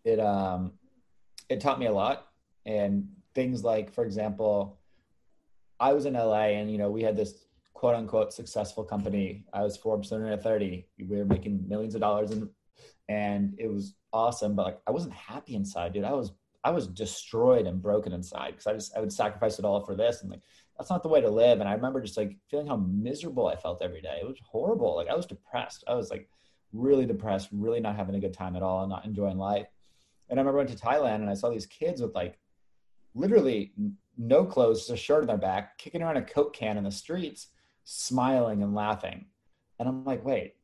[0.04, 0.72] it um
[1.48, 2.28] it taught me a lot.
[2.64, 4.78] And things like, for example,
[5.80, 7.34] I was in LA and you know, we had this
[7.82, 9.44] quote unquote successful company.
[9.52, 10.86] I was Forbes under 30.
[11.00, 12.48] We were making millions of dollars and
[13.08, 14.54] and it was awesome.
[14.54, 16.04] But like I wasn't happy inside, dude.
[16.04, 16.30] I was
[16.62, 19.96] I was destroyed and broken inside because I just I would sacrifice it all for
[19.96, 20.42] this and like
[20.78, 21.58] that's not the way to live.
[21.58, 24.18] And I remember just like feeling how miserable I felt every day.
[24.22, 24.94] It was horrible.
[24.94, 25.82] Like I was depressed.
[25.88, 26.28] I was like
[26.72, 29.66] really depressed, really not having a good time at all, and not enjoying life.
[30.30, 32.38] And I remember I went to Thailand and I saw these kids with like
[33.16, 33.72] literally
[34.16, 36.92] no clothes, just a shirt on their back, kicking around a Coke can in the
[36.92, 37.48] streets
[37.84, 39.26] smiling and laughing.
[39.78, 40.54] And I'm like, wait,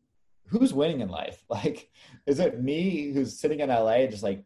[0.47, 1.45] who's winning in life?
[1.51, 1.91] Like,
[2.27, 4.45] is it me who's sitting in LA just like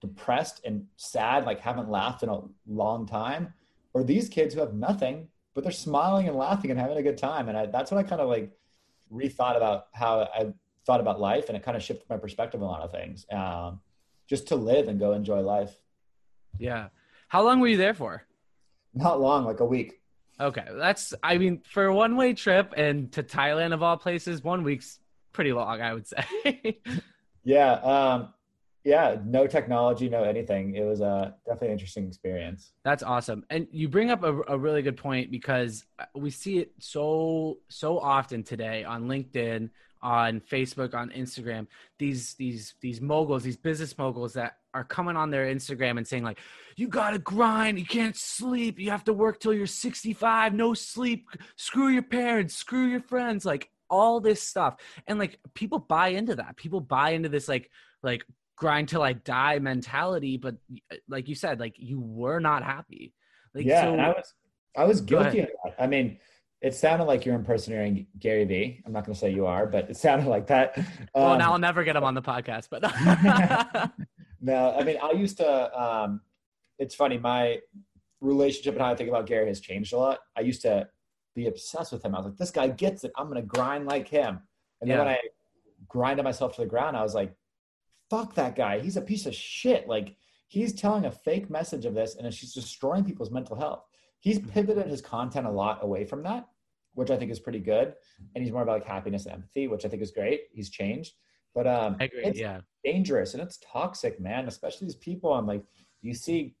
[0.00, 3.52] depressed and sad, like haven't laughed in a long time?
[3.92, 7.18] Or these kids who have nothing, but they're smiling and laughing and having a good
[7.18, 7.48] time?
[7.48, 8.52] And I, that's what I kind of like
[9.12, 10.52] rethought about how I
[10.86, 11.48] thought about life.
[11.48, 13.26] And it kind of shifted my perspective on a lot of things.
[13.32, 13.80] Um,
[14.30, 15.74] just to live and go enjoy life.
[16.56, 16.88] Yeah.
[17.26, 18.22] How long were you there for?
[18.94, 19.99] Not long, like a week.
[20.40, 24.42] Okay, that's I mean for a one way trip and to Thailand of all places,
[24.42, 24.98] one week's
[25.32, 26.06] pretty long, I would
[26.44, 26.80] say.
[27.44, 28.32] yeah, um,
[28.84, 30.74] yeah, no technology, no anything.
[30.74, 32.72] It was a definitely an interesting experience.
[32.84, 35.84] That's awesome, and you bring up a, a really good point because
[36.14, 39.68] we see it so so often today on LinkedIn,
[40.02, 41.66] on Facebook, on Instagram.
[41.98, 46.24] These these these moguls, these business moguls that are coming on their Instagram and saying
[46.24, 46.38] like,
[46.76, 47.78] "You gotta grind.
[47.78, 48.78] You can't sleep.
[48.78, 50.54] You have to work till you're 65.
[50.54, 51.28] No sleep.
[51.56, 52.56] Screw your parents.
[52.56, 53.44] Screw your friends.
[53.44, 54.76] Like all this stuff."
[55.06, 56.56] And like people buy into that.
[56.56, 57.70] People buy into this like
[58.02, 58.24] like
[58.56, 60.36] grind till I die mentality.
[60.36, 60.56] But
[61.08, 63.12] like you said, like you were not happy.
[63.54, 64.34] Like yeah, so, I was
[64.76, 65.74] I was guilty of that.
[65.78, 66.18] I mean
[66.60, 68.82] it sounded like you're impersonating Gary Vee.
[68.84, 70.76] I'm not going to say you are, but it sounded like that.
[70.78, 70.84] Um,
[71.14, 72.82] well, now I'll never get him on the podcast, but
[74.40, 76.20] no, I mean, I used to, um,
[76.78, 77.18] it's funny.
[77.18, 77.58] My
[78.20, 80.18] relationship and how I think about Gary has changed a lot.
[80.36, 80.88] I used to
[81.34, 82.14] be obsessed with him.
[82.14, 83.12] I was like, this guy gets it.
[83.16, 84.40] I'm going to grind like him.
[84.80, 85.04] And then yeah.
[85.04, 85.18] when I
[85.88, 87.34] grinded myself to the ground, I was like,
[88.10, 88.80] fuck that guy.
[88.80, 89.88] He's a piece of shit.
[89.88, 90.14] Like
[90.48, 93.84] he's telling a fake message of this and she's destroying people's mental health
[94.20, 94.50] he's mm-hmm.
[94.50, 96.46] pivoted his content a lot away from that,
[96.94, 97.94] which I think is pretty good.
[98.34, 100.42] And he's more about like happiness and empathy, which I think is great.
[100.52, 101.14] He's changed,
[101.54, 102.24] but um, I agree.
[102.24, 104.46] It's yeah, dangerous and it's toxic, man.
[104.46, 105.32] Especially these people.
[105.32, 105.64] I'm like,
[106.02, 106.54] you see,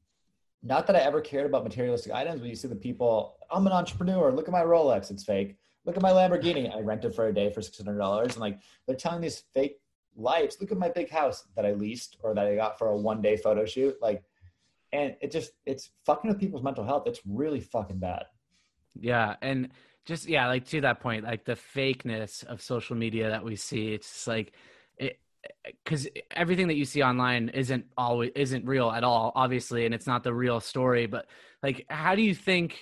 [0.62, 3.36] not that I ever cared about materialistic items, but you see the people.
[3.50, 4.32] I'm an entrepreneur.
[4.32, 5.10] Look at my Rolex.
[5.10, 5.56] It's fake.
[5.86, 6.74] Look at my Lamborghini.
[6.74, 9.80] I rented for a day for six hundred dollars, and like they're telling these fake
[10.16, 10.58] lives.
[10.60, 13.22] Look at my big house that I leased or that I got for a one
[13.22, 13.96] day photo shoot.
[14.02, 14.22] Like
[14.92, 17.04] and it just it's fucking with people's mental health.
[17.06, 18.24] It's really fucking bad.
[18.94, 19.70] Yeah, and
[20.06, 23.92] just yeah, like to that point, like the fakeness of social media that we see,
[23.92, 24.52] it's just like
[24.96, 25.20] it
[25.84, 30.06] because everything that you see online isn't always isn't real at all, obviously, and it's
[30.06, 31.06] not the real story.
[31.06, 31.26] But
[31.62, 32.78] like, how do you think,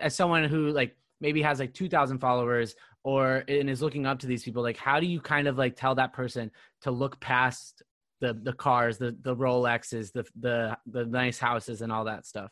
[0.00, 4.20] as someone who like maybe has like two thousand followers or and is looking up
[4.20, 6.50] to these people, like how do you kind of like tell that person
[6.82, 7.82] to look past
[8.20, 12.50] the the cars, the the Rolexes, the the the nice houses, and all that stuff?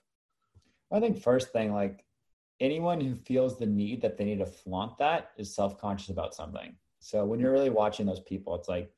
[0.92, 2.04] I think first thing, like
[2.60, 6.34] anyone who feels the need that they need to flaunt that is self conscious about
[6.34, 6.74] something.
[7.00, 8.90] So when you're really watching those people, it's like,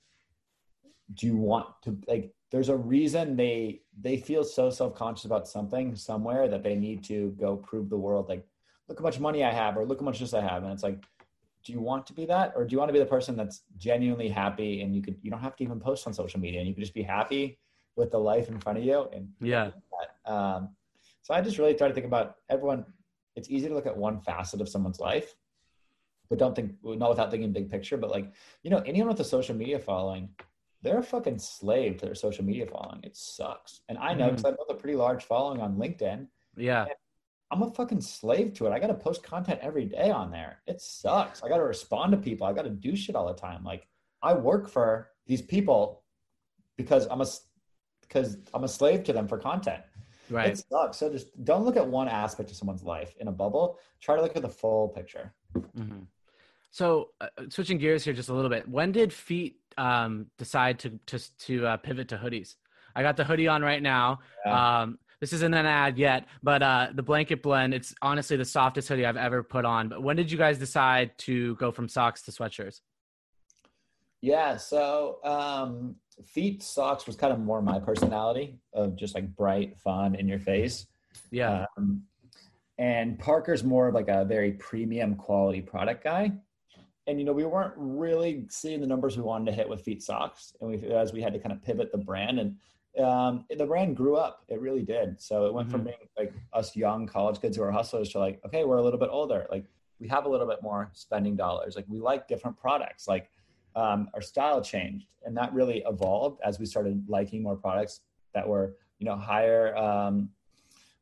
[1.15, 2.33] do you want to like?
[2.51, 7.05] There's a reason they they feel so self conscious about something somewhere that they need
[7.05, 8.47] to go prove the world like,
[8.89, 10.83] look how much money I have, or look how much this I have, and it's
[10.83, 11.03] like
[11.69, 12.55] do you want to be that?
[12.57, 15.31] Or do you want to be the person that's genuinely happy and you could you
[15.31, 17.59] don't have to even post on social media and you could just be happy
[17.95, 19.71] with the life in front of you and yeah.
[20.25, 20.71] um,
[21.21, 22.87] so i just really try to think about everyone
[23.37, 25.35] it's easy to look at one facet of someone's life
[26.31, 29.25] but don't think not without thinking big picture but like you know anyone with a
[29.25, 30.31] social media following
[30.81, 33.01] they're a fucking slave to their social media following.
[33.03, 33.81] It sucks.
[33.89, 34.49] And i know because mm.
[34.49, 36.29] i built a pretty large following on linkedin.
[36.57, 36.87] Yeah
[37.51, 38.71] I'm a fucking slave to it.
[38.71, 40.61] I got to post content every day on there.
[40.67, 41.43] It sucks.
[41.43, 42.47] I got to respond to people.
[42.47, 43.65] I got to do shit all the time.
[43.65, 43.87] Like
[44.23, 46.03] I work for these people
[46.77, 47.27] because I'm a
[48.03, 49.83] because I'm a slave to them for content.
[50.31, 50.51] Right.
[50.51, 50.99] It sucks.
[50.99, 53.79] So just don't look at one aspect of someone's life in a bubble.
[54.01, 55.33] Try to look at the full picture.
[55.57, 56.01] Mm-hmm.
[56.71, 58.69] So uh, switching gears here just a little bit.
[58.69, 62.57] When did Feat um, decide to to to uh, pivot to hoodies?
[62.95, 64.21] I got the hoodie on right now.
[64.45, 64.81] Yeah.
[64.81, 68.89] Um, this isn't an ad yet, but uh, the blanket blend, it's honestly the softest
[68.89, 69.89] hoodie I've ever put on.
[69.89, 72.81] But when did you guys decide to go from socks to sweatshirts?
[74.21, 79.79] Yeah, so um, feat socks was kind of more my personality of just like bright,
[79.79, 80.87] fun, in your face.
[81.31, 81.67] Yeah.
[81.77, 82.03] Um,
[82.79, 86.33] and Parker's more of like a very premium quality product guy.
[87.09, 90.03] And you know, we weren't really seeing the numbers we wanted to hit with feat
[90.03, 92.57] socks, and we as we had to kind of pivot the brand and
[92.99, 94.45] um, the brand grew up.
[94.49, 95.21] It really did.
[95.21, 95.77] So it went mm-hmm.
[95.77, 98.83] from being like us young college kids who are hustlers to like, okay, we're a
[98.83, 99.47] little bit older.
[99.51, 99.65] Like
[100.01, 101.77] we have a little bit more spending dollars.
[101.77, 103.09] Like we like different products.
[103.09, 103.31] Like
[103.77, 108.01] um, our style changed, and that really evolved as we started liking more products
[108.35, 110.31] that were, you know, higher, um,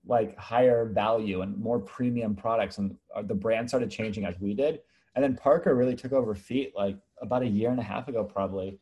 [0.06, 2.78] like higher value and more premium products.
[2.78, 4.80] And uh, the brand started changing as we did.
[5.14, 8.22] And then Parker really took over Feat like about a year and a half ago,
[8.22, 8.78] probably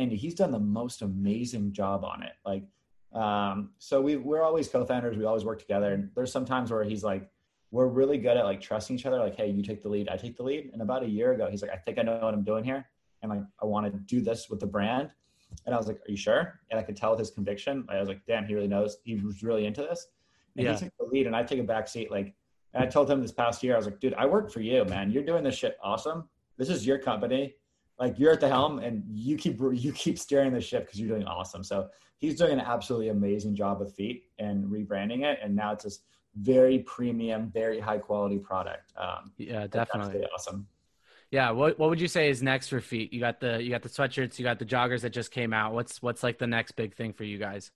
[0.00, 2.32] and he's done the most amazing job on it.
[2.44, 2.64] Like,
[3.12, 5.16] um, so we we're always co-founders.
[5.16, 5.92] We always work together.
[5.92, 7.28] And there's some times where he's like,
[7.70, 9.18] we're really good at like trusting each other.
[9.18, 10.70] Like, hey, you take the lead, I take the lead.
[10.72, 12.86] And about a year ago, he's like, I think I know what I'm doing here,
[13.22, 15.10] and like I want to do this with the brand.
[15.66, 16.60] And I was like, Are you sure?
[16.70, 17.84] And I could tell with his conviction.
[17.90, 18.96] I was like, Damn, he really knows.
[19.04, 20.06] He was really into this.
[20.56, 20.72] And yeah.
[20.72, 22.10] he took the lead, and I take a back seat.
[22.10, 22.34] Like,
[22.72, 24.84] and I told him this past year, I was like, Dude, I work for you,
[24.86, 25.10] man.
[25.10, 26.28] You're doing this shit awesome.
[26.56, 27.54] This is your company
[28.00, 31.08] like you're at the helm and you keep you keep steering the ship because you're
[31.08, 31.62] doing awesome.
[31.62, 31.88] So
[32.18, 36.00] he's doing an absolutely amazing job with Feat and rebranding it, and now it's this
[36.36, 38.92] very premium, very high quality product.
[38.96, 40.66] Um, yeah, definitely awesome.
[41.30, 43.12] Yeah, what what would you say is next for Feat?
[43.12, 45.74] You got the you got the sweatshirts, you got the joggers that just came out.
[45.74, 47.70] What's what's like the next big thing for you guys?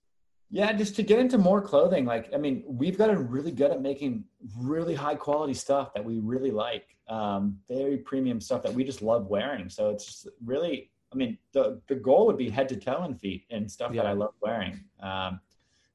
[0.51, 2.05] Yeah, just to get into more clothing.
[2.05, 4.25] Like, I mean, we've gotten really good at making
[4.57, 6.94] really high quality stuff that we really like.
[7.09, 9.69] Um, very premium stuff that we just love wearing.
[9.69, 13.45] So it's really, I mean, the the goal would be head to toe and feet
[13.51, 14.03] and stuff yeah.
[14.03, 14.81] that I love wearing.
[15.01, 15.41] Um,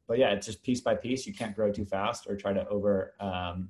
[0.08, 1.26] but yeah, it's just piece by piece.
[1.26, 3.70] You can't grow too fast or try to over um,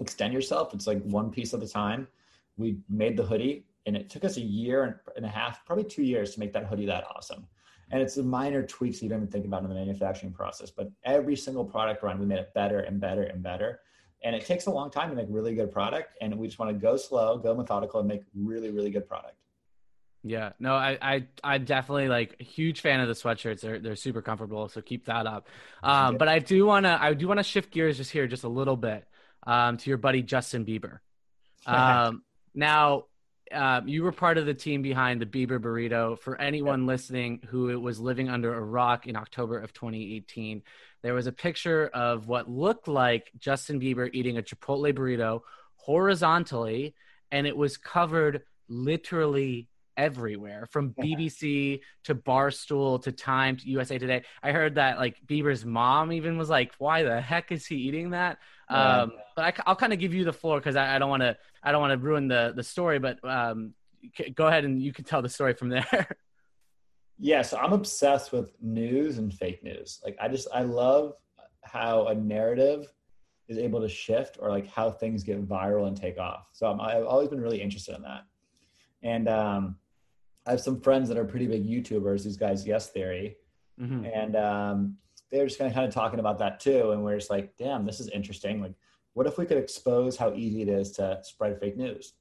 [0.00, 0.74] extend yourself.
[0.74, 2.08] It's like one piece at a time.
[2.56, 6.02] We made the hoodie, and it took us a year and a half, probably two
[6.02, 7.46] years, to make that hoodie that awesome.
[7.90, 10.70] And it's the minor tweaks you don't even think about in the manufacturing process.
[10.70, 13.80] But every single product run, we made it better and better and better.
[14.26, 16.16] And it takes a long time to make really good product.
[16.20, 19.36] And we just want to go slow, go methodical, and make really, really good product.
[20.24, 23.60] Yeah, no, I, I, I definitely like huge fan of the sweatshirts.
[23.60, 24.68] They're, they're super comfortable.
[24.68, 25.46] So keep that up.
[25.80, 28.42] Um, but I do want to, I do want to shift gears just here, just
[28.42, 29.06] a little bit,
[29.46, 30.98] um, to your buddy, Justin Bieber.
[31.68, 32.22] Um,
[32.54, 33.06] now
[33.52, 36.18] um, you were part of the team behind the Bieber burrito.
[36.18, 40.62] For anyone listening who was living under a rock in October of 2018,
[41.02, 45.40] there was a picture of what looked like Justin Bieber eating a Chipotle burrito
[45.76, 46.94] horizontally,
[47.30, 54.22] and it was covered literally everywhere from BBC to Barstool to Time to USA Today.
[54.42, 58.10] I heard that like Bieber's mom even was like, "Why the heck is he eating
[58.10, 58.38] that?"
[58.70, 59.02] Yeah.
[59.02, 61.22] Um, but I, will kind of give you the floor because I, I, don't want
[61.22, 62.98] to I don't want to ruin the the story.
[62.98, 63.74] But um,
[64.34, 66.16] go ahead and you can tell the story from there.
[67.18, 70.00] yeah, so I'm obsessed with news and fake news.
[70.04, 71.14] Like I just I love
[71.62, 72.86] how a narrative
[73.48, 76.48] is able to shift or like how things get viral and take off.
[76.52, 78.24] So i have always been really interested in that.
[79.02, 79.76] And um,
[80.46, 82.24] I have some friends that are pretty big YouTubers.
[82.24, 83.36] These guys, Yes Theory,
[83.80, 84.04] mm-hmm.
[84.06, 84.96] and um,
[85.30, 86.92] they're just kind of kind of talking about that too.
[86.92, 88.60] And we're just like, damn, this is interesting.
[88.60, 88.74] Like,
[89.14, 92.14] what if we could expose how easy it is to spread fake news?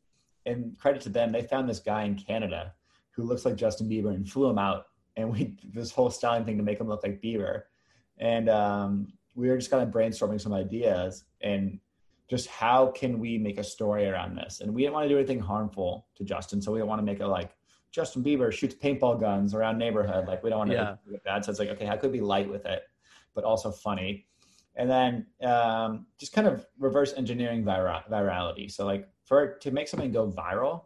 [0.45, 2.73] And credit to them, they found this guy in Canada
[3.11, 4.87] who looks like Justin Bieber and flew him out.
[5.17, 7.63] And we this whole styling thing to make him look like Bieber.
[8.17, 11.79] And um, we were just kind of brainstorming some ideas and
[12.29, 14.61] just how can we make a story around this?
[14.61, 17.05] And we didn't want to do anything harmful to Justin, so we didn't want to
[17.05, 17.51] make it like
[17.95, 20.27] Justin Bieber shoots paintball guns around neighborhood.
[20.27, 21.13] Like we don't want to yeah.
[21.13, 21.45] it bad.
[21.45, 22.83] So it's like, okay, how could we be light with it?
[23.35, 24.25] but also funny.
[24.75, 28.71] And then um, just kind of reverse engineering vir- virality.
[28.71, 30.85] So like for to make something go viral,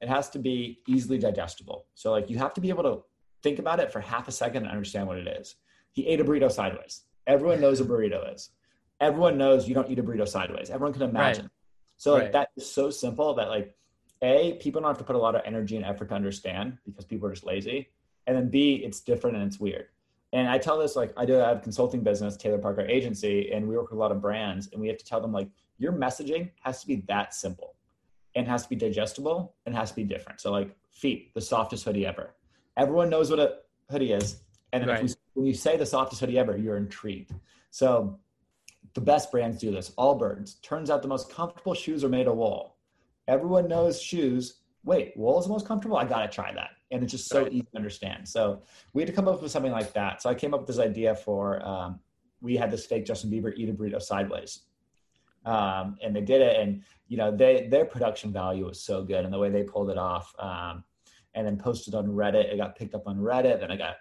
[0.00, 1.86] it has to be easily digestible.
[1.94, 3.02] So like you have to be able to
[3.42, 5.56] think about it for half a second and understand what it is.
[5.92, 7.02] He ate a burrito sideways.
[7.26, 8.50] Everyone knows a burrito is.
[9.00, 10.70] Everyone knows you don't eat a burrito sideways.
[10.70, 11.44] Everyone can imagine.
[11.44, 11.50] Right.
[11.96, 12.32] So like right.
[12.32, 13.74] that is so simple that like
[14.22, 17.04] a people don't have to put a lot of energy and effort to understand because
[17.04, 17.88] people are just lazy.
[18.26, 19.88] And then B, it's different and it's weird.
[20.32, 23.76] And I tell this like I do have consulting business, Taylor Parker Agency, and we
[23.76, 25.48] work with a lot of brands, and we have to tell them like
[25.78, 27.74] your messaging has to be that simple,
[28.34, 30.40] and has to be digestible, and has to be different.
[30.40, 32.34] So like Feat, the softest hoodie ever.
[32.76, 33.56] Everyone knows what a
[33.90, 34.40] hoodie is,
[34.72, 35.02] and then right.
[35.02, 37.32] we, when you say the softest hoodie ever, you're intrigued.
[37.70, 38.18] So
[38.94, 39.90] the best brands do this.
[39.98, 42.73] Allbirds turns out the most comfortable shoes are made of wool.
[43.28, 45.96] Everyone knows shoes wait, wool is the most comfortable.
[45.96, 47.52] I gotta try that, and it's just so right.
[47.52, 48.28] easy to understand.
[48.28, 48.62] So
[48.92, 50.22] we had to come up with something like that.
[50.22, 52.00] So I came up with this idea for um,
[52.40, 54.60] we had this fake Justin Bieber eat a burrito sideways,
[55.46, 59.24] um, and they did it, and you know they their production value was so good,
[59.24, 60.84] and the way they pulled it off, um,
[61.34, 62.52] and then posted on Reddit.
[62.52, 63.60] It got picked up on Reddit.
[63.60, 63.96] Then I got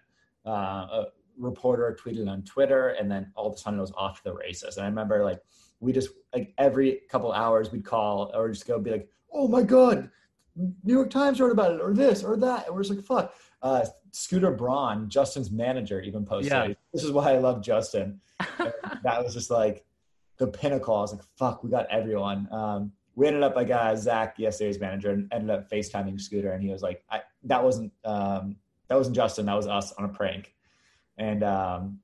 [0.46, 1.06] uh, a
[1.38, 4.34] reporter tweeted on Twitter, and then all of a sudden it was off to the
[4.34, 4.76] races.
[4.78, 5.40] And I remember like
[5.84, 9.64] we just like every couple hours we'd call or just go be like, oh my
[9.64, 10.10] god
[10.56, 12.68] New York Times wrote about it, or this, or that.
[12.68, 13.34] And we're just like, fuck.
[13.62, 16.52] Uh, Scooter Braun, Justin's manager, even posted.
[16.52, 16.74] Yeah.
[16.94, 18.20] This is why I love Justin.
[18.58, 19.86] that was just like
[20.38, 20.96] the pinnacle.
[20.96, 22.48] I was like, fuck, we got everyone.
[22.52, 26.52] Um, we ended up like uh, Zach, Yes Theory's manager, and ended up FaceTiming Scooter,
[26.52, 28.56] and he was like, I, "That wasn't um,
[28.88, 29.46] that wasn't Justin.
[29.46, 30.52] That was us on a prank."
[31.18, 32.00] And um,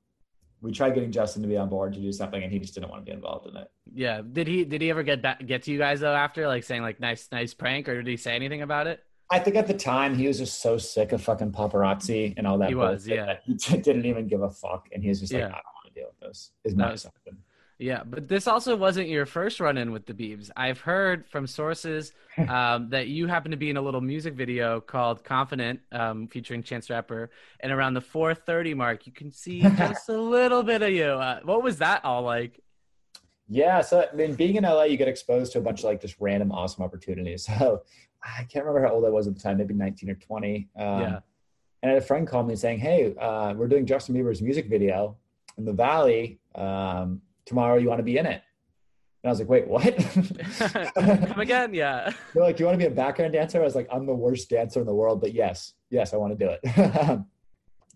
[0.61, 2.89] we tried getting Justin to be on board to do something, and he just didn't
[2.89, 3.71] want to be involved in it.
[3.93, 4.21] Yeah.
[4.21, 4.65] Did he?
[4.65, 7.27] Did he ever get back get to you guys though after like saying like nice
[7.31, 9.03] nice prank, or did he say anything about it?
[9.31, 12.57] I think at the time he was just so sick of fucking paparazzi and all
[12.57, 12.69] that.
[12.69, 13.37] He was, yeah.
[13.43, 15.47] He didn't even give a fuck, and he was just like, yeah.
[15.47, 16.51] I don't want to deal with this.
[16.63, 17.37] Is my something.
[17.79, 20.51] Yeah, but this also wasn't your first run in with the Beebs.
[20.57, 22.11] I've heard from sources
[22.49, 26.61] um, that you happen to be in a little music video called "Confident," um, featuring
[26.61, 30.89] Chance Rapper, and around the 4:30 mark, you can see just a little bit of
[30.89, 31.05] you.
[31.05, 32.61] Uh, what was that all like?
[33.47, 36.01] Yeah, so I mean, being in LA, you get exposed to a bunch of like
[36.01, 37.47] just random awesome opportunities.
[37.59, 37.83] So
[38.21, 40.67] I can't remember how old I was at the time, maybe 19 or 20.
[40.75, 41.19] Um, yeah.
[41.81, 44.67] And I had a friend call me saying, "Hey, uh, we're doing Justin Bieber's music
[44.67, 45.15] video
[45.57, 48.41] in the Valley." Um, tomorrow you want to be in it.
[49.23, 49.97] And I was like, wait, what?
[51.27, 51.73] Come again?
[51.73, 52.13] Yeah.
[52.33, 53.59] They're like, do you want to be a background dancer?
[53.59, 56.39] I was like, I'm the worst dancer in the world, but yes, yes, I want
[56.39, 57.19] to do it.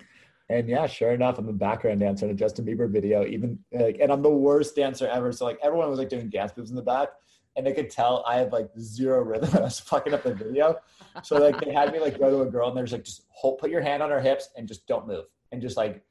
[0.50, 4.00] and yeah, sure enough, I'm a background dancer in a Justin Bieber video, even like,
[4.02, 5.32] and I'm the worst dancer ever.
[5.32, 7.10] So like everyone was like doing dance moves in the back
[7.56, 9.50] and they could tell I had like zero rhythm.
[9.54, 10.76] I was fucking up the video.
[11.24, 13.22] So like they had me like go to a girl and they're just like, just
[13.30, 15.26] hold, put your hand on her hips and just don't move.
[15.54, 16.04] And just like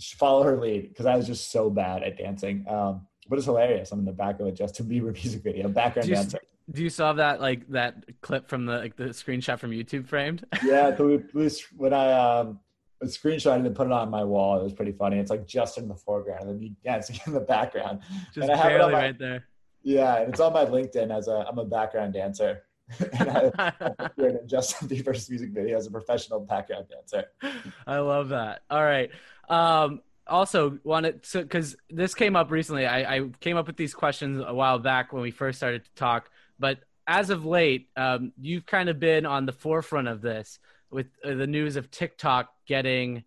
[0.00, 2.64] follow her lead because I was just so bad at dancing.
[2.68, 3.90] Um, but it's hilarious.
[3.92, 6.38] I'm in the back of a Justin Bieber music video, background do you, dancer.
[6.70, 10.44] Do you have that like that clip from the like the screenshot from YouTube framed?
[10.64, 12.60] yeah, we, we, when I um
[13.04, 15.18] screenshot and put it on my wall, it was pretty funny.
[15.18, 18.00] It's like Justin the foreground and then me dancing in the background.
[18.34, 19.44] Just barely my, right there.
[19.82, 22.62] Yeah, and it's on my LinkedIn as a I'm a background dancer.
[23.18, 27.26] and I, appeared in Justin Bieber's music video as a professional background dancer.
[27.86, 28.62] I love that.
[28.70, 29.10] All right.
[29.48, 32.86] Um, also wanted to because this came up recently.
[32.86, 35.94] I, I, came up with these questions a while back when we first started to
[35.94, 40.58] talk, but as of late, um, you've kind of been on the forefront of this
[40.90, 43.22] with uh, the news of TikTok getting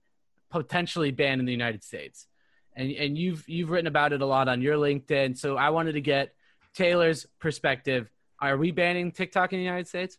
[0.50, 2.28] potentially banned in the United States,
[2.76, 5.38] and and you've you've written about it a lot on your LinkedIn.
[5.38, 6.34] So I wanted to get
[6.74, 8.10] Taylor's perspective.
[8.42, 10.18] Are we banning TikTok in the United States?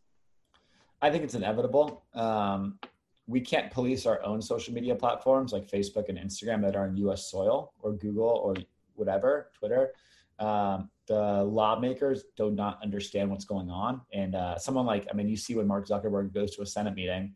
[1.00, 2.04] I think it's inevitable.
[2.14, 2.78] Um,
[3.26, 6.96] we can't police our own social media platforms like Facebook and Instagram that are on
[6.98, 8.54] US soil or Google or
[8.96, 9.92] whatever, Twitter.
[10.38, 14.02] Um, the lawmakers do not understand what's going on.
[14.12, 16.94] And uh, someone like, I mean, you see when Mark Zuckerberg goes to a Senate
[16.94, 17.34] meeting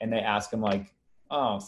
[0.00, 0.94] and they ask him, like,
[1.30, 1.60] oh,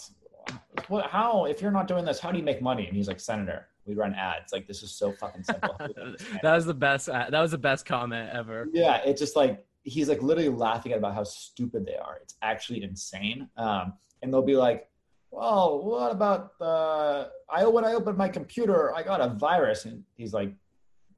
[0.89, 2.87] what, how, if you're not doing this, how do you make money?
[2.87, 4.53] And he's like, Senator, we run ads.
[4.53, 5.75] Like, this is so fucking simple.
[6.43, 7.09] that was the best.
[7.09, 8.69] Uh, that was the best comment ever.
[8.73, 9.01] Yeah.
[9.05, 12.19] It's just like, he's like literally laughing about how stupid they are.
[12.23, 13.49] It's actually insane.
[13.57, 14.89] Um, and they'll be like,
[15.31, 17.31] "Well, what about the?
[17.51, 20.53] I when I opened my computer, I got a virus." And he's like,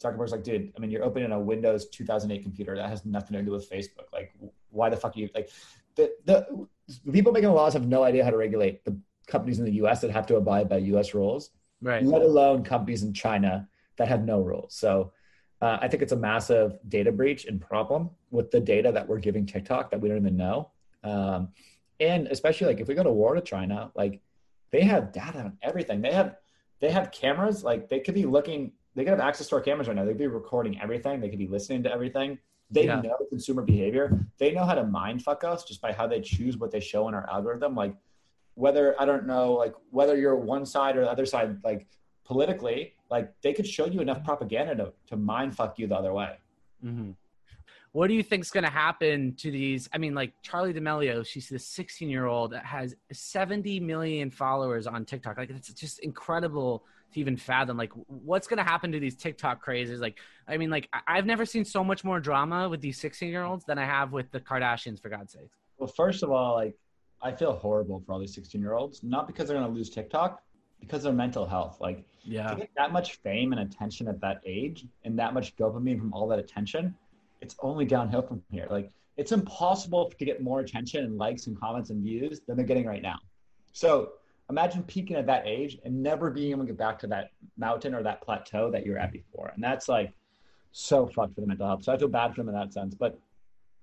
[0.02, 3.42] Zuckerberg's like, "Dude, I mean, you're opening a Windows 2008 computer that has nothing to
[3.42, 4.12] do with Facebook.
[4.12, 4.32] Like,
[4.70, 5.50] why the fuck are you like?"
[5.96, 6.66] The the,
[7.04, 8.96] the people making the laws have no idea how to regulate the
[9.26, 10.00] companies in the U.S.
[10.00, 11.14] that have to abide by U.S.
[11.14, 11.50] rules,
[11.82, 12.04] right?
[12.04, 14.74] Let alone companies in China that have no rules.
[14.74, 15.12] So
[15.60, 19.18] uh, I think it's a massive data breach and problem with the data that we're
[19.18, 20.70] giving TikTok that we don't even know.
[21.04, 21.48] Um,
[21.98, 24.20] and especially like if we go to war to China, like
[24.70, 26.00] they have data on everything.
[26.00, 26.36] They have
[26.80, 27.62] they have cameras.
[27.62, 28.72] Like they could be looking.
[28.94, 30.04] They could have access to our cameras right now.
[30.04, 31.20] They could be recording everything.
[31.20, 32.38] They could be listening to everything.
[32.70, 33.00] They yeah.
[33.00, 34.26] know consumer behavior.
[34.38, 37.08] They know how to mind fuck us just by how they choose what they show
[37.08, 37.74] in our algorithm.
[37.74, 37.94] Like
[38.60, 41.86] whether I don't know, like whether you're one side or the other side, like
[42.24, 46.12] politically, like they could show you enough propaganda to, to mind fuck you the other
[46.12, 46.36] way.
[46.84, 47.12] Mm-hmm.
[47.92, 49.88] What do you think is going to happen to these?
[49.92, 54.86] I mean, like Charlie D'Amelio, she's this 16 year old that has 70 million followers
[54.86, 55.38] on TikTok.
[55.38, 57.76] Like, it's just incredible to even fathom.
[57.76, 60.00] Like, what's going to happen to these TikTok crazes?
[60.00, 63.42] Like, I mean, like, I've never seen so much more drama with these 16 year
[63.42, 65.56] olds than I have with the Kardashians, for God's sakes.
[65.78, 66.76] Well, first of all, like,
[67.22, 69.90] I feel horrible for all these 16 year olds, not because they're going to lose
[69.90, 70.42] TikTok,
[70.80, 71.78] because of their mental health.
[71.80, 75.56] Like, yeah, to get that much fame and attention at that age and that much
[75.56, 76.94] dopamine from all that attention,
[77.40, 78.66] it's only downhill from here.
[78.70, 82.66] Like, it's impossible to get more attention and likes and comments and views than they're
[82.66, 83.18] getting right now.
[83.72, 84.12] So
[84.48, 87.94] imagine peaking at that age and never being able to get back to that mountain
[87.94, 89.50] or that plateau that you were at before.
[89.54, 90.12] And that's like
[90.72, 91.84] so fucked for the mental health.
[91.84, 92.94] So I feel bad for them in that sense.
[92.94, 93.18] But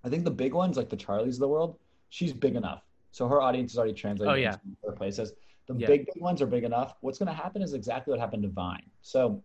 [0.04, 1.78] I think the big ones, like the Charlies of the world,
[2.10, 2.82] she's big enough.
[3.18, 4.52] So her audience is already translated oh, yeah.
[4.52, 5.34] to other places.
[5.66, 5.88] The yeah.
[5.88, 6.98] big, big ones are big enough.
[7.02, 8.84] What's going to happen is exactly what happened to Vine.
[9.02, 9.44] So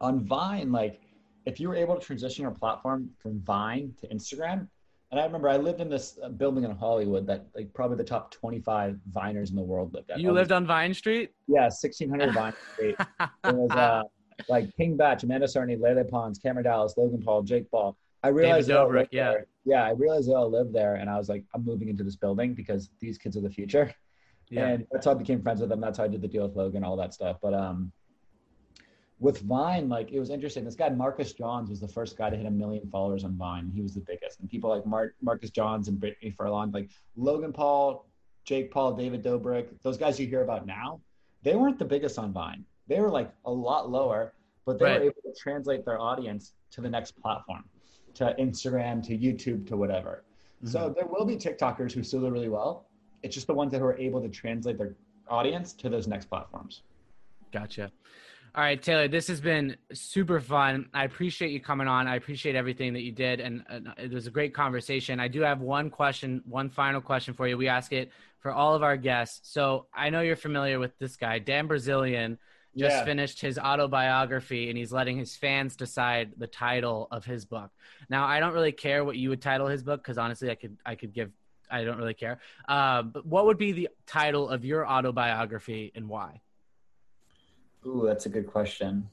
[0.00, 1.00] on Vine, like
[1.46, 4.66] if you were able to transition your platform from Vine to Instagram,
[5.12, 8.04] and I remember I lived in this uh, building in Hollywood that like probably the
[8.04, 10.18] top 25 viners in the world lived at.
[10.18, 11.30] You lived on Vine Street?
[11.46, 12.96] Yeah, 1600 Vine Street.
[13.44, 14.02] It was uh,
[14.48, 17.96] like King Bach, Amanda Cerny, Lele Pons, Cameron Dallas, Logan Paul, Jake Paul.
[18.22, 19.30] I realized David Dobrik, yeah.
[19.30, 19.46] There.
[19.64, 22.16] Yeah, I realized they all lived there, and I was like, I'm moving into this
[22.16, 23.94] building because these kids are the future.
[24.48, 24.66] Yeah.
[24.66, 25.80] And that's how I became friends with them.
[25.80, 27.36] That's how I did the deal with Logan, all that stuff.
[27.40, 27.92] But um,
[29.20, 30.64] with Vine, like it was interesting.
[30.64, 33.70] This guy Marcus Johns was the first guy to hit a million followers on Vine.
[33.72, 37.52] He was the biggest, and people like Mar- Marcus Johns and Brittany Furlan, like Logan
[37.52, 38.06] Paul,
[38.44, 41.00] Jake Paul, David Dobrik, those guys you hear about now,
[41.42, 42.64] they weren't the biggest on Vine.
[42.88, 44.32] They were like a lot lower,
[44.64, 45.00] but they right.
[45.00, 47.64] were able to translate their audience to the next platform,
[48.20, 50.24] to Instagram, to YouTube, to whatever.
[50.62, 50.68] Mm-hmm.
[50.68, 52.86] So there will be TikTokers who still do really well.
[53.22, 54.94] It's just the ones that are able to translate their
[55.28, 56.82] audience to those next platforms.
[57.52, 57.90] Gotcha.
[58.54, 60.88] All right, Taylor, this has been super fun.
[60.92, 62.08] I appreciate you coming on.
[62.08, 65.20] I appreciate everything that you did, and, and it was a great conversation.
[65.20, 67.56] I do have one question, one final question for you.
[67.56, 68.10] We ask it
[68.40, 69.52] for all of our guests.
[69.52, 72.38] So I know you're familiar with this guy, Dan Bilzerian.
[72.76, 73.04] Just yeah.
[73.04, 77.70] finished his autobiography, and he's letting his fans decide the title of his book.
[78.08, 80.76] Now, I don't really care what you would title his book because honestly, I could
[80.86, 81.32] I could give
[81.68, 82.38] I don't really care.
[82.68, 86.40] Uh, but what would be the title of your autobiography and why?
[87.86, 89.08] Ooh, that's a good question.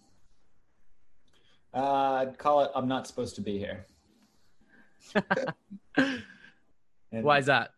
[1.74, 3.86] Uh, I'd call it "I'm Not Supposed to Be Here."
[7.12, 7.72] Why is that?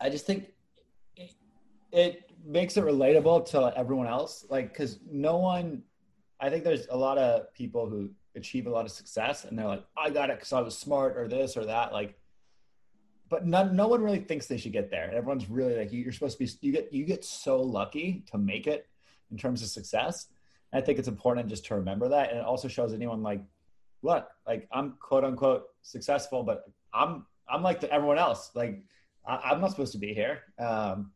[0.00, 0.52] I just think
[1.16, 1.32] it,
[1.92, 4.44] it makes it relatable to everyone else.
[4.48, 5.82] Like, because no one,
[6.40, 9.66] I think there's a lot of people who achieve a lot of success and they're
[9.66, 11.92] like, I got it because I was smart or this or that.
[11.92, 12.18] Like,
[13.28, 15.10] but no, no one really thinks they should get there.
[15.12, 18.66] Everyone's really like, you're supposed to be, you get, you get so lucky to make
[18.66, 18.88] it
[19.30, 20.26] in terms of success.
[20.72, 22.30] And I think it's important just to remember that.
[22.30, 23.40] And it also shows anyone like,
[24.02, 28.50] look, like I'm quote unquote successful, but I'm I'm like everyone else.
[28.54, 28.84] Like
[29.26, 30.40] I, am not supposed to be here.
[30.58, 31.12] Um,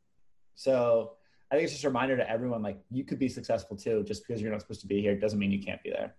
[0.55, 1.13] so
[1.51, 4.03] I think it's just a reminder to everyone like you could be successful too.
[4.05, 6.15] Just because you're not supposed to be here doesn't mean you can't be there.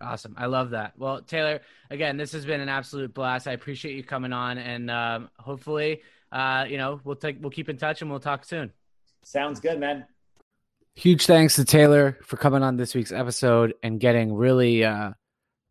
[0.00, 0.34] Awesome.
[0.38, 0.92] I love that.
[0.96, 3.48] Well, Taylor, again, this has been an absolute blast.
[3.48, 7.68] I appreciate you coming on, and um, hopefully, uh, you know, we'll take we'll keep
[7.68, 8.72] in touch and we'll talk soon.
[9.24, 10.06] Sounds good, man.
[10.94, 15.12] Huge thanks to Taylor for coming on this week's episode and getting really, uh,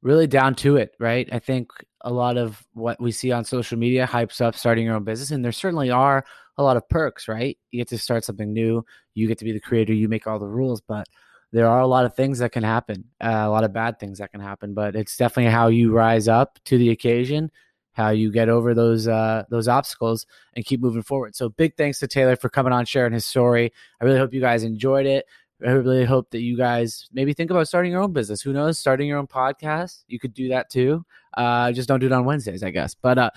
[0.01, 0.95] really down to it.
[0.99, 1.28] Right.
[1.32, 1.71] I think
[2.01, 5.32] a lot of what we see on social media hypes up starting your own business,
[5.32, 6.25] and there certainly are
[6.58, 7.28] a lot of perks.
[7.28, 7.58] Right.
[7.72, 8.86] You get to start something new.
[9.14, 9.93] You get to be the creator.
[9.93, 11.08] You make all the rules, but
[11.51, 14.20] there are a lot of things that can happen, uh, a lot of bad things
[14.20, 14.74] that can happen.
[14.74, 17.51] But it's definitely how you rise up to the occasion
[17.97, 21.36] how you get over those uh, those obstacles and keep moving forward.
[21.36, 23.74] So big thanks to Taylor for coming on, sharing his story.
[23.99, 25.26] I really hope you guys enjoyed it.
[25.66, 28.43] I really hope that you guys maybe think about starting your own business.
[28.43, 28.78] Who knows?
[28.78, 31.03] Starting your own podcast, you could do that too.
[31.36, 32.93] Uh, just don't do it on Wednesdays, I guess.
[32.93, 33.32] But uh,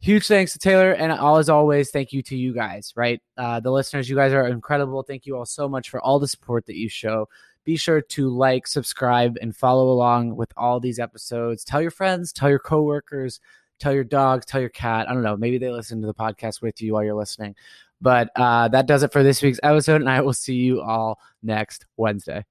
[0.00, 2.92] huge thanks to Taylor, and all as always, thank you to you guys.
[2.96, 5.02] Right, uh, the listeners, you guys are incredible.
[5.02, 7.28] Thank you all so much for all the support that you show.
[7.64, 11.64] Be sure to like, subscribe, and follow along with all these episodes.
[11.64, 13.40] Tell your friends, tell your coworkers
[13.78, 15.08] tell your dogs, tell your cat.
[15.08, 15.36] I don't know.
[15.36, 17.54] Maybe they listen to the podcast with you while you're listening.
[18.00, 21.18] But uh, that does it for this week's episode, and I will see you all
[21.42, 22.44] next Wednesday.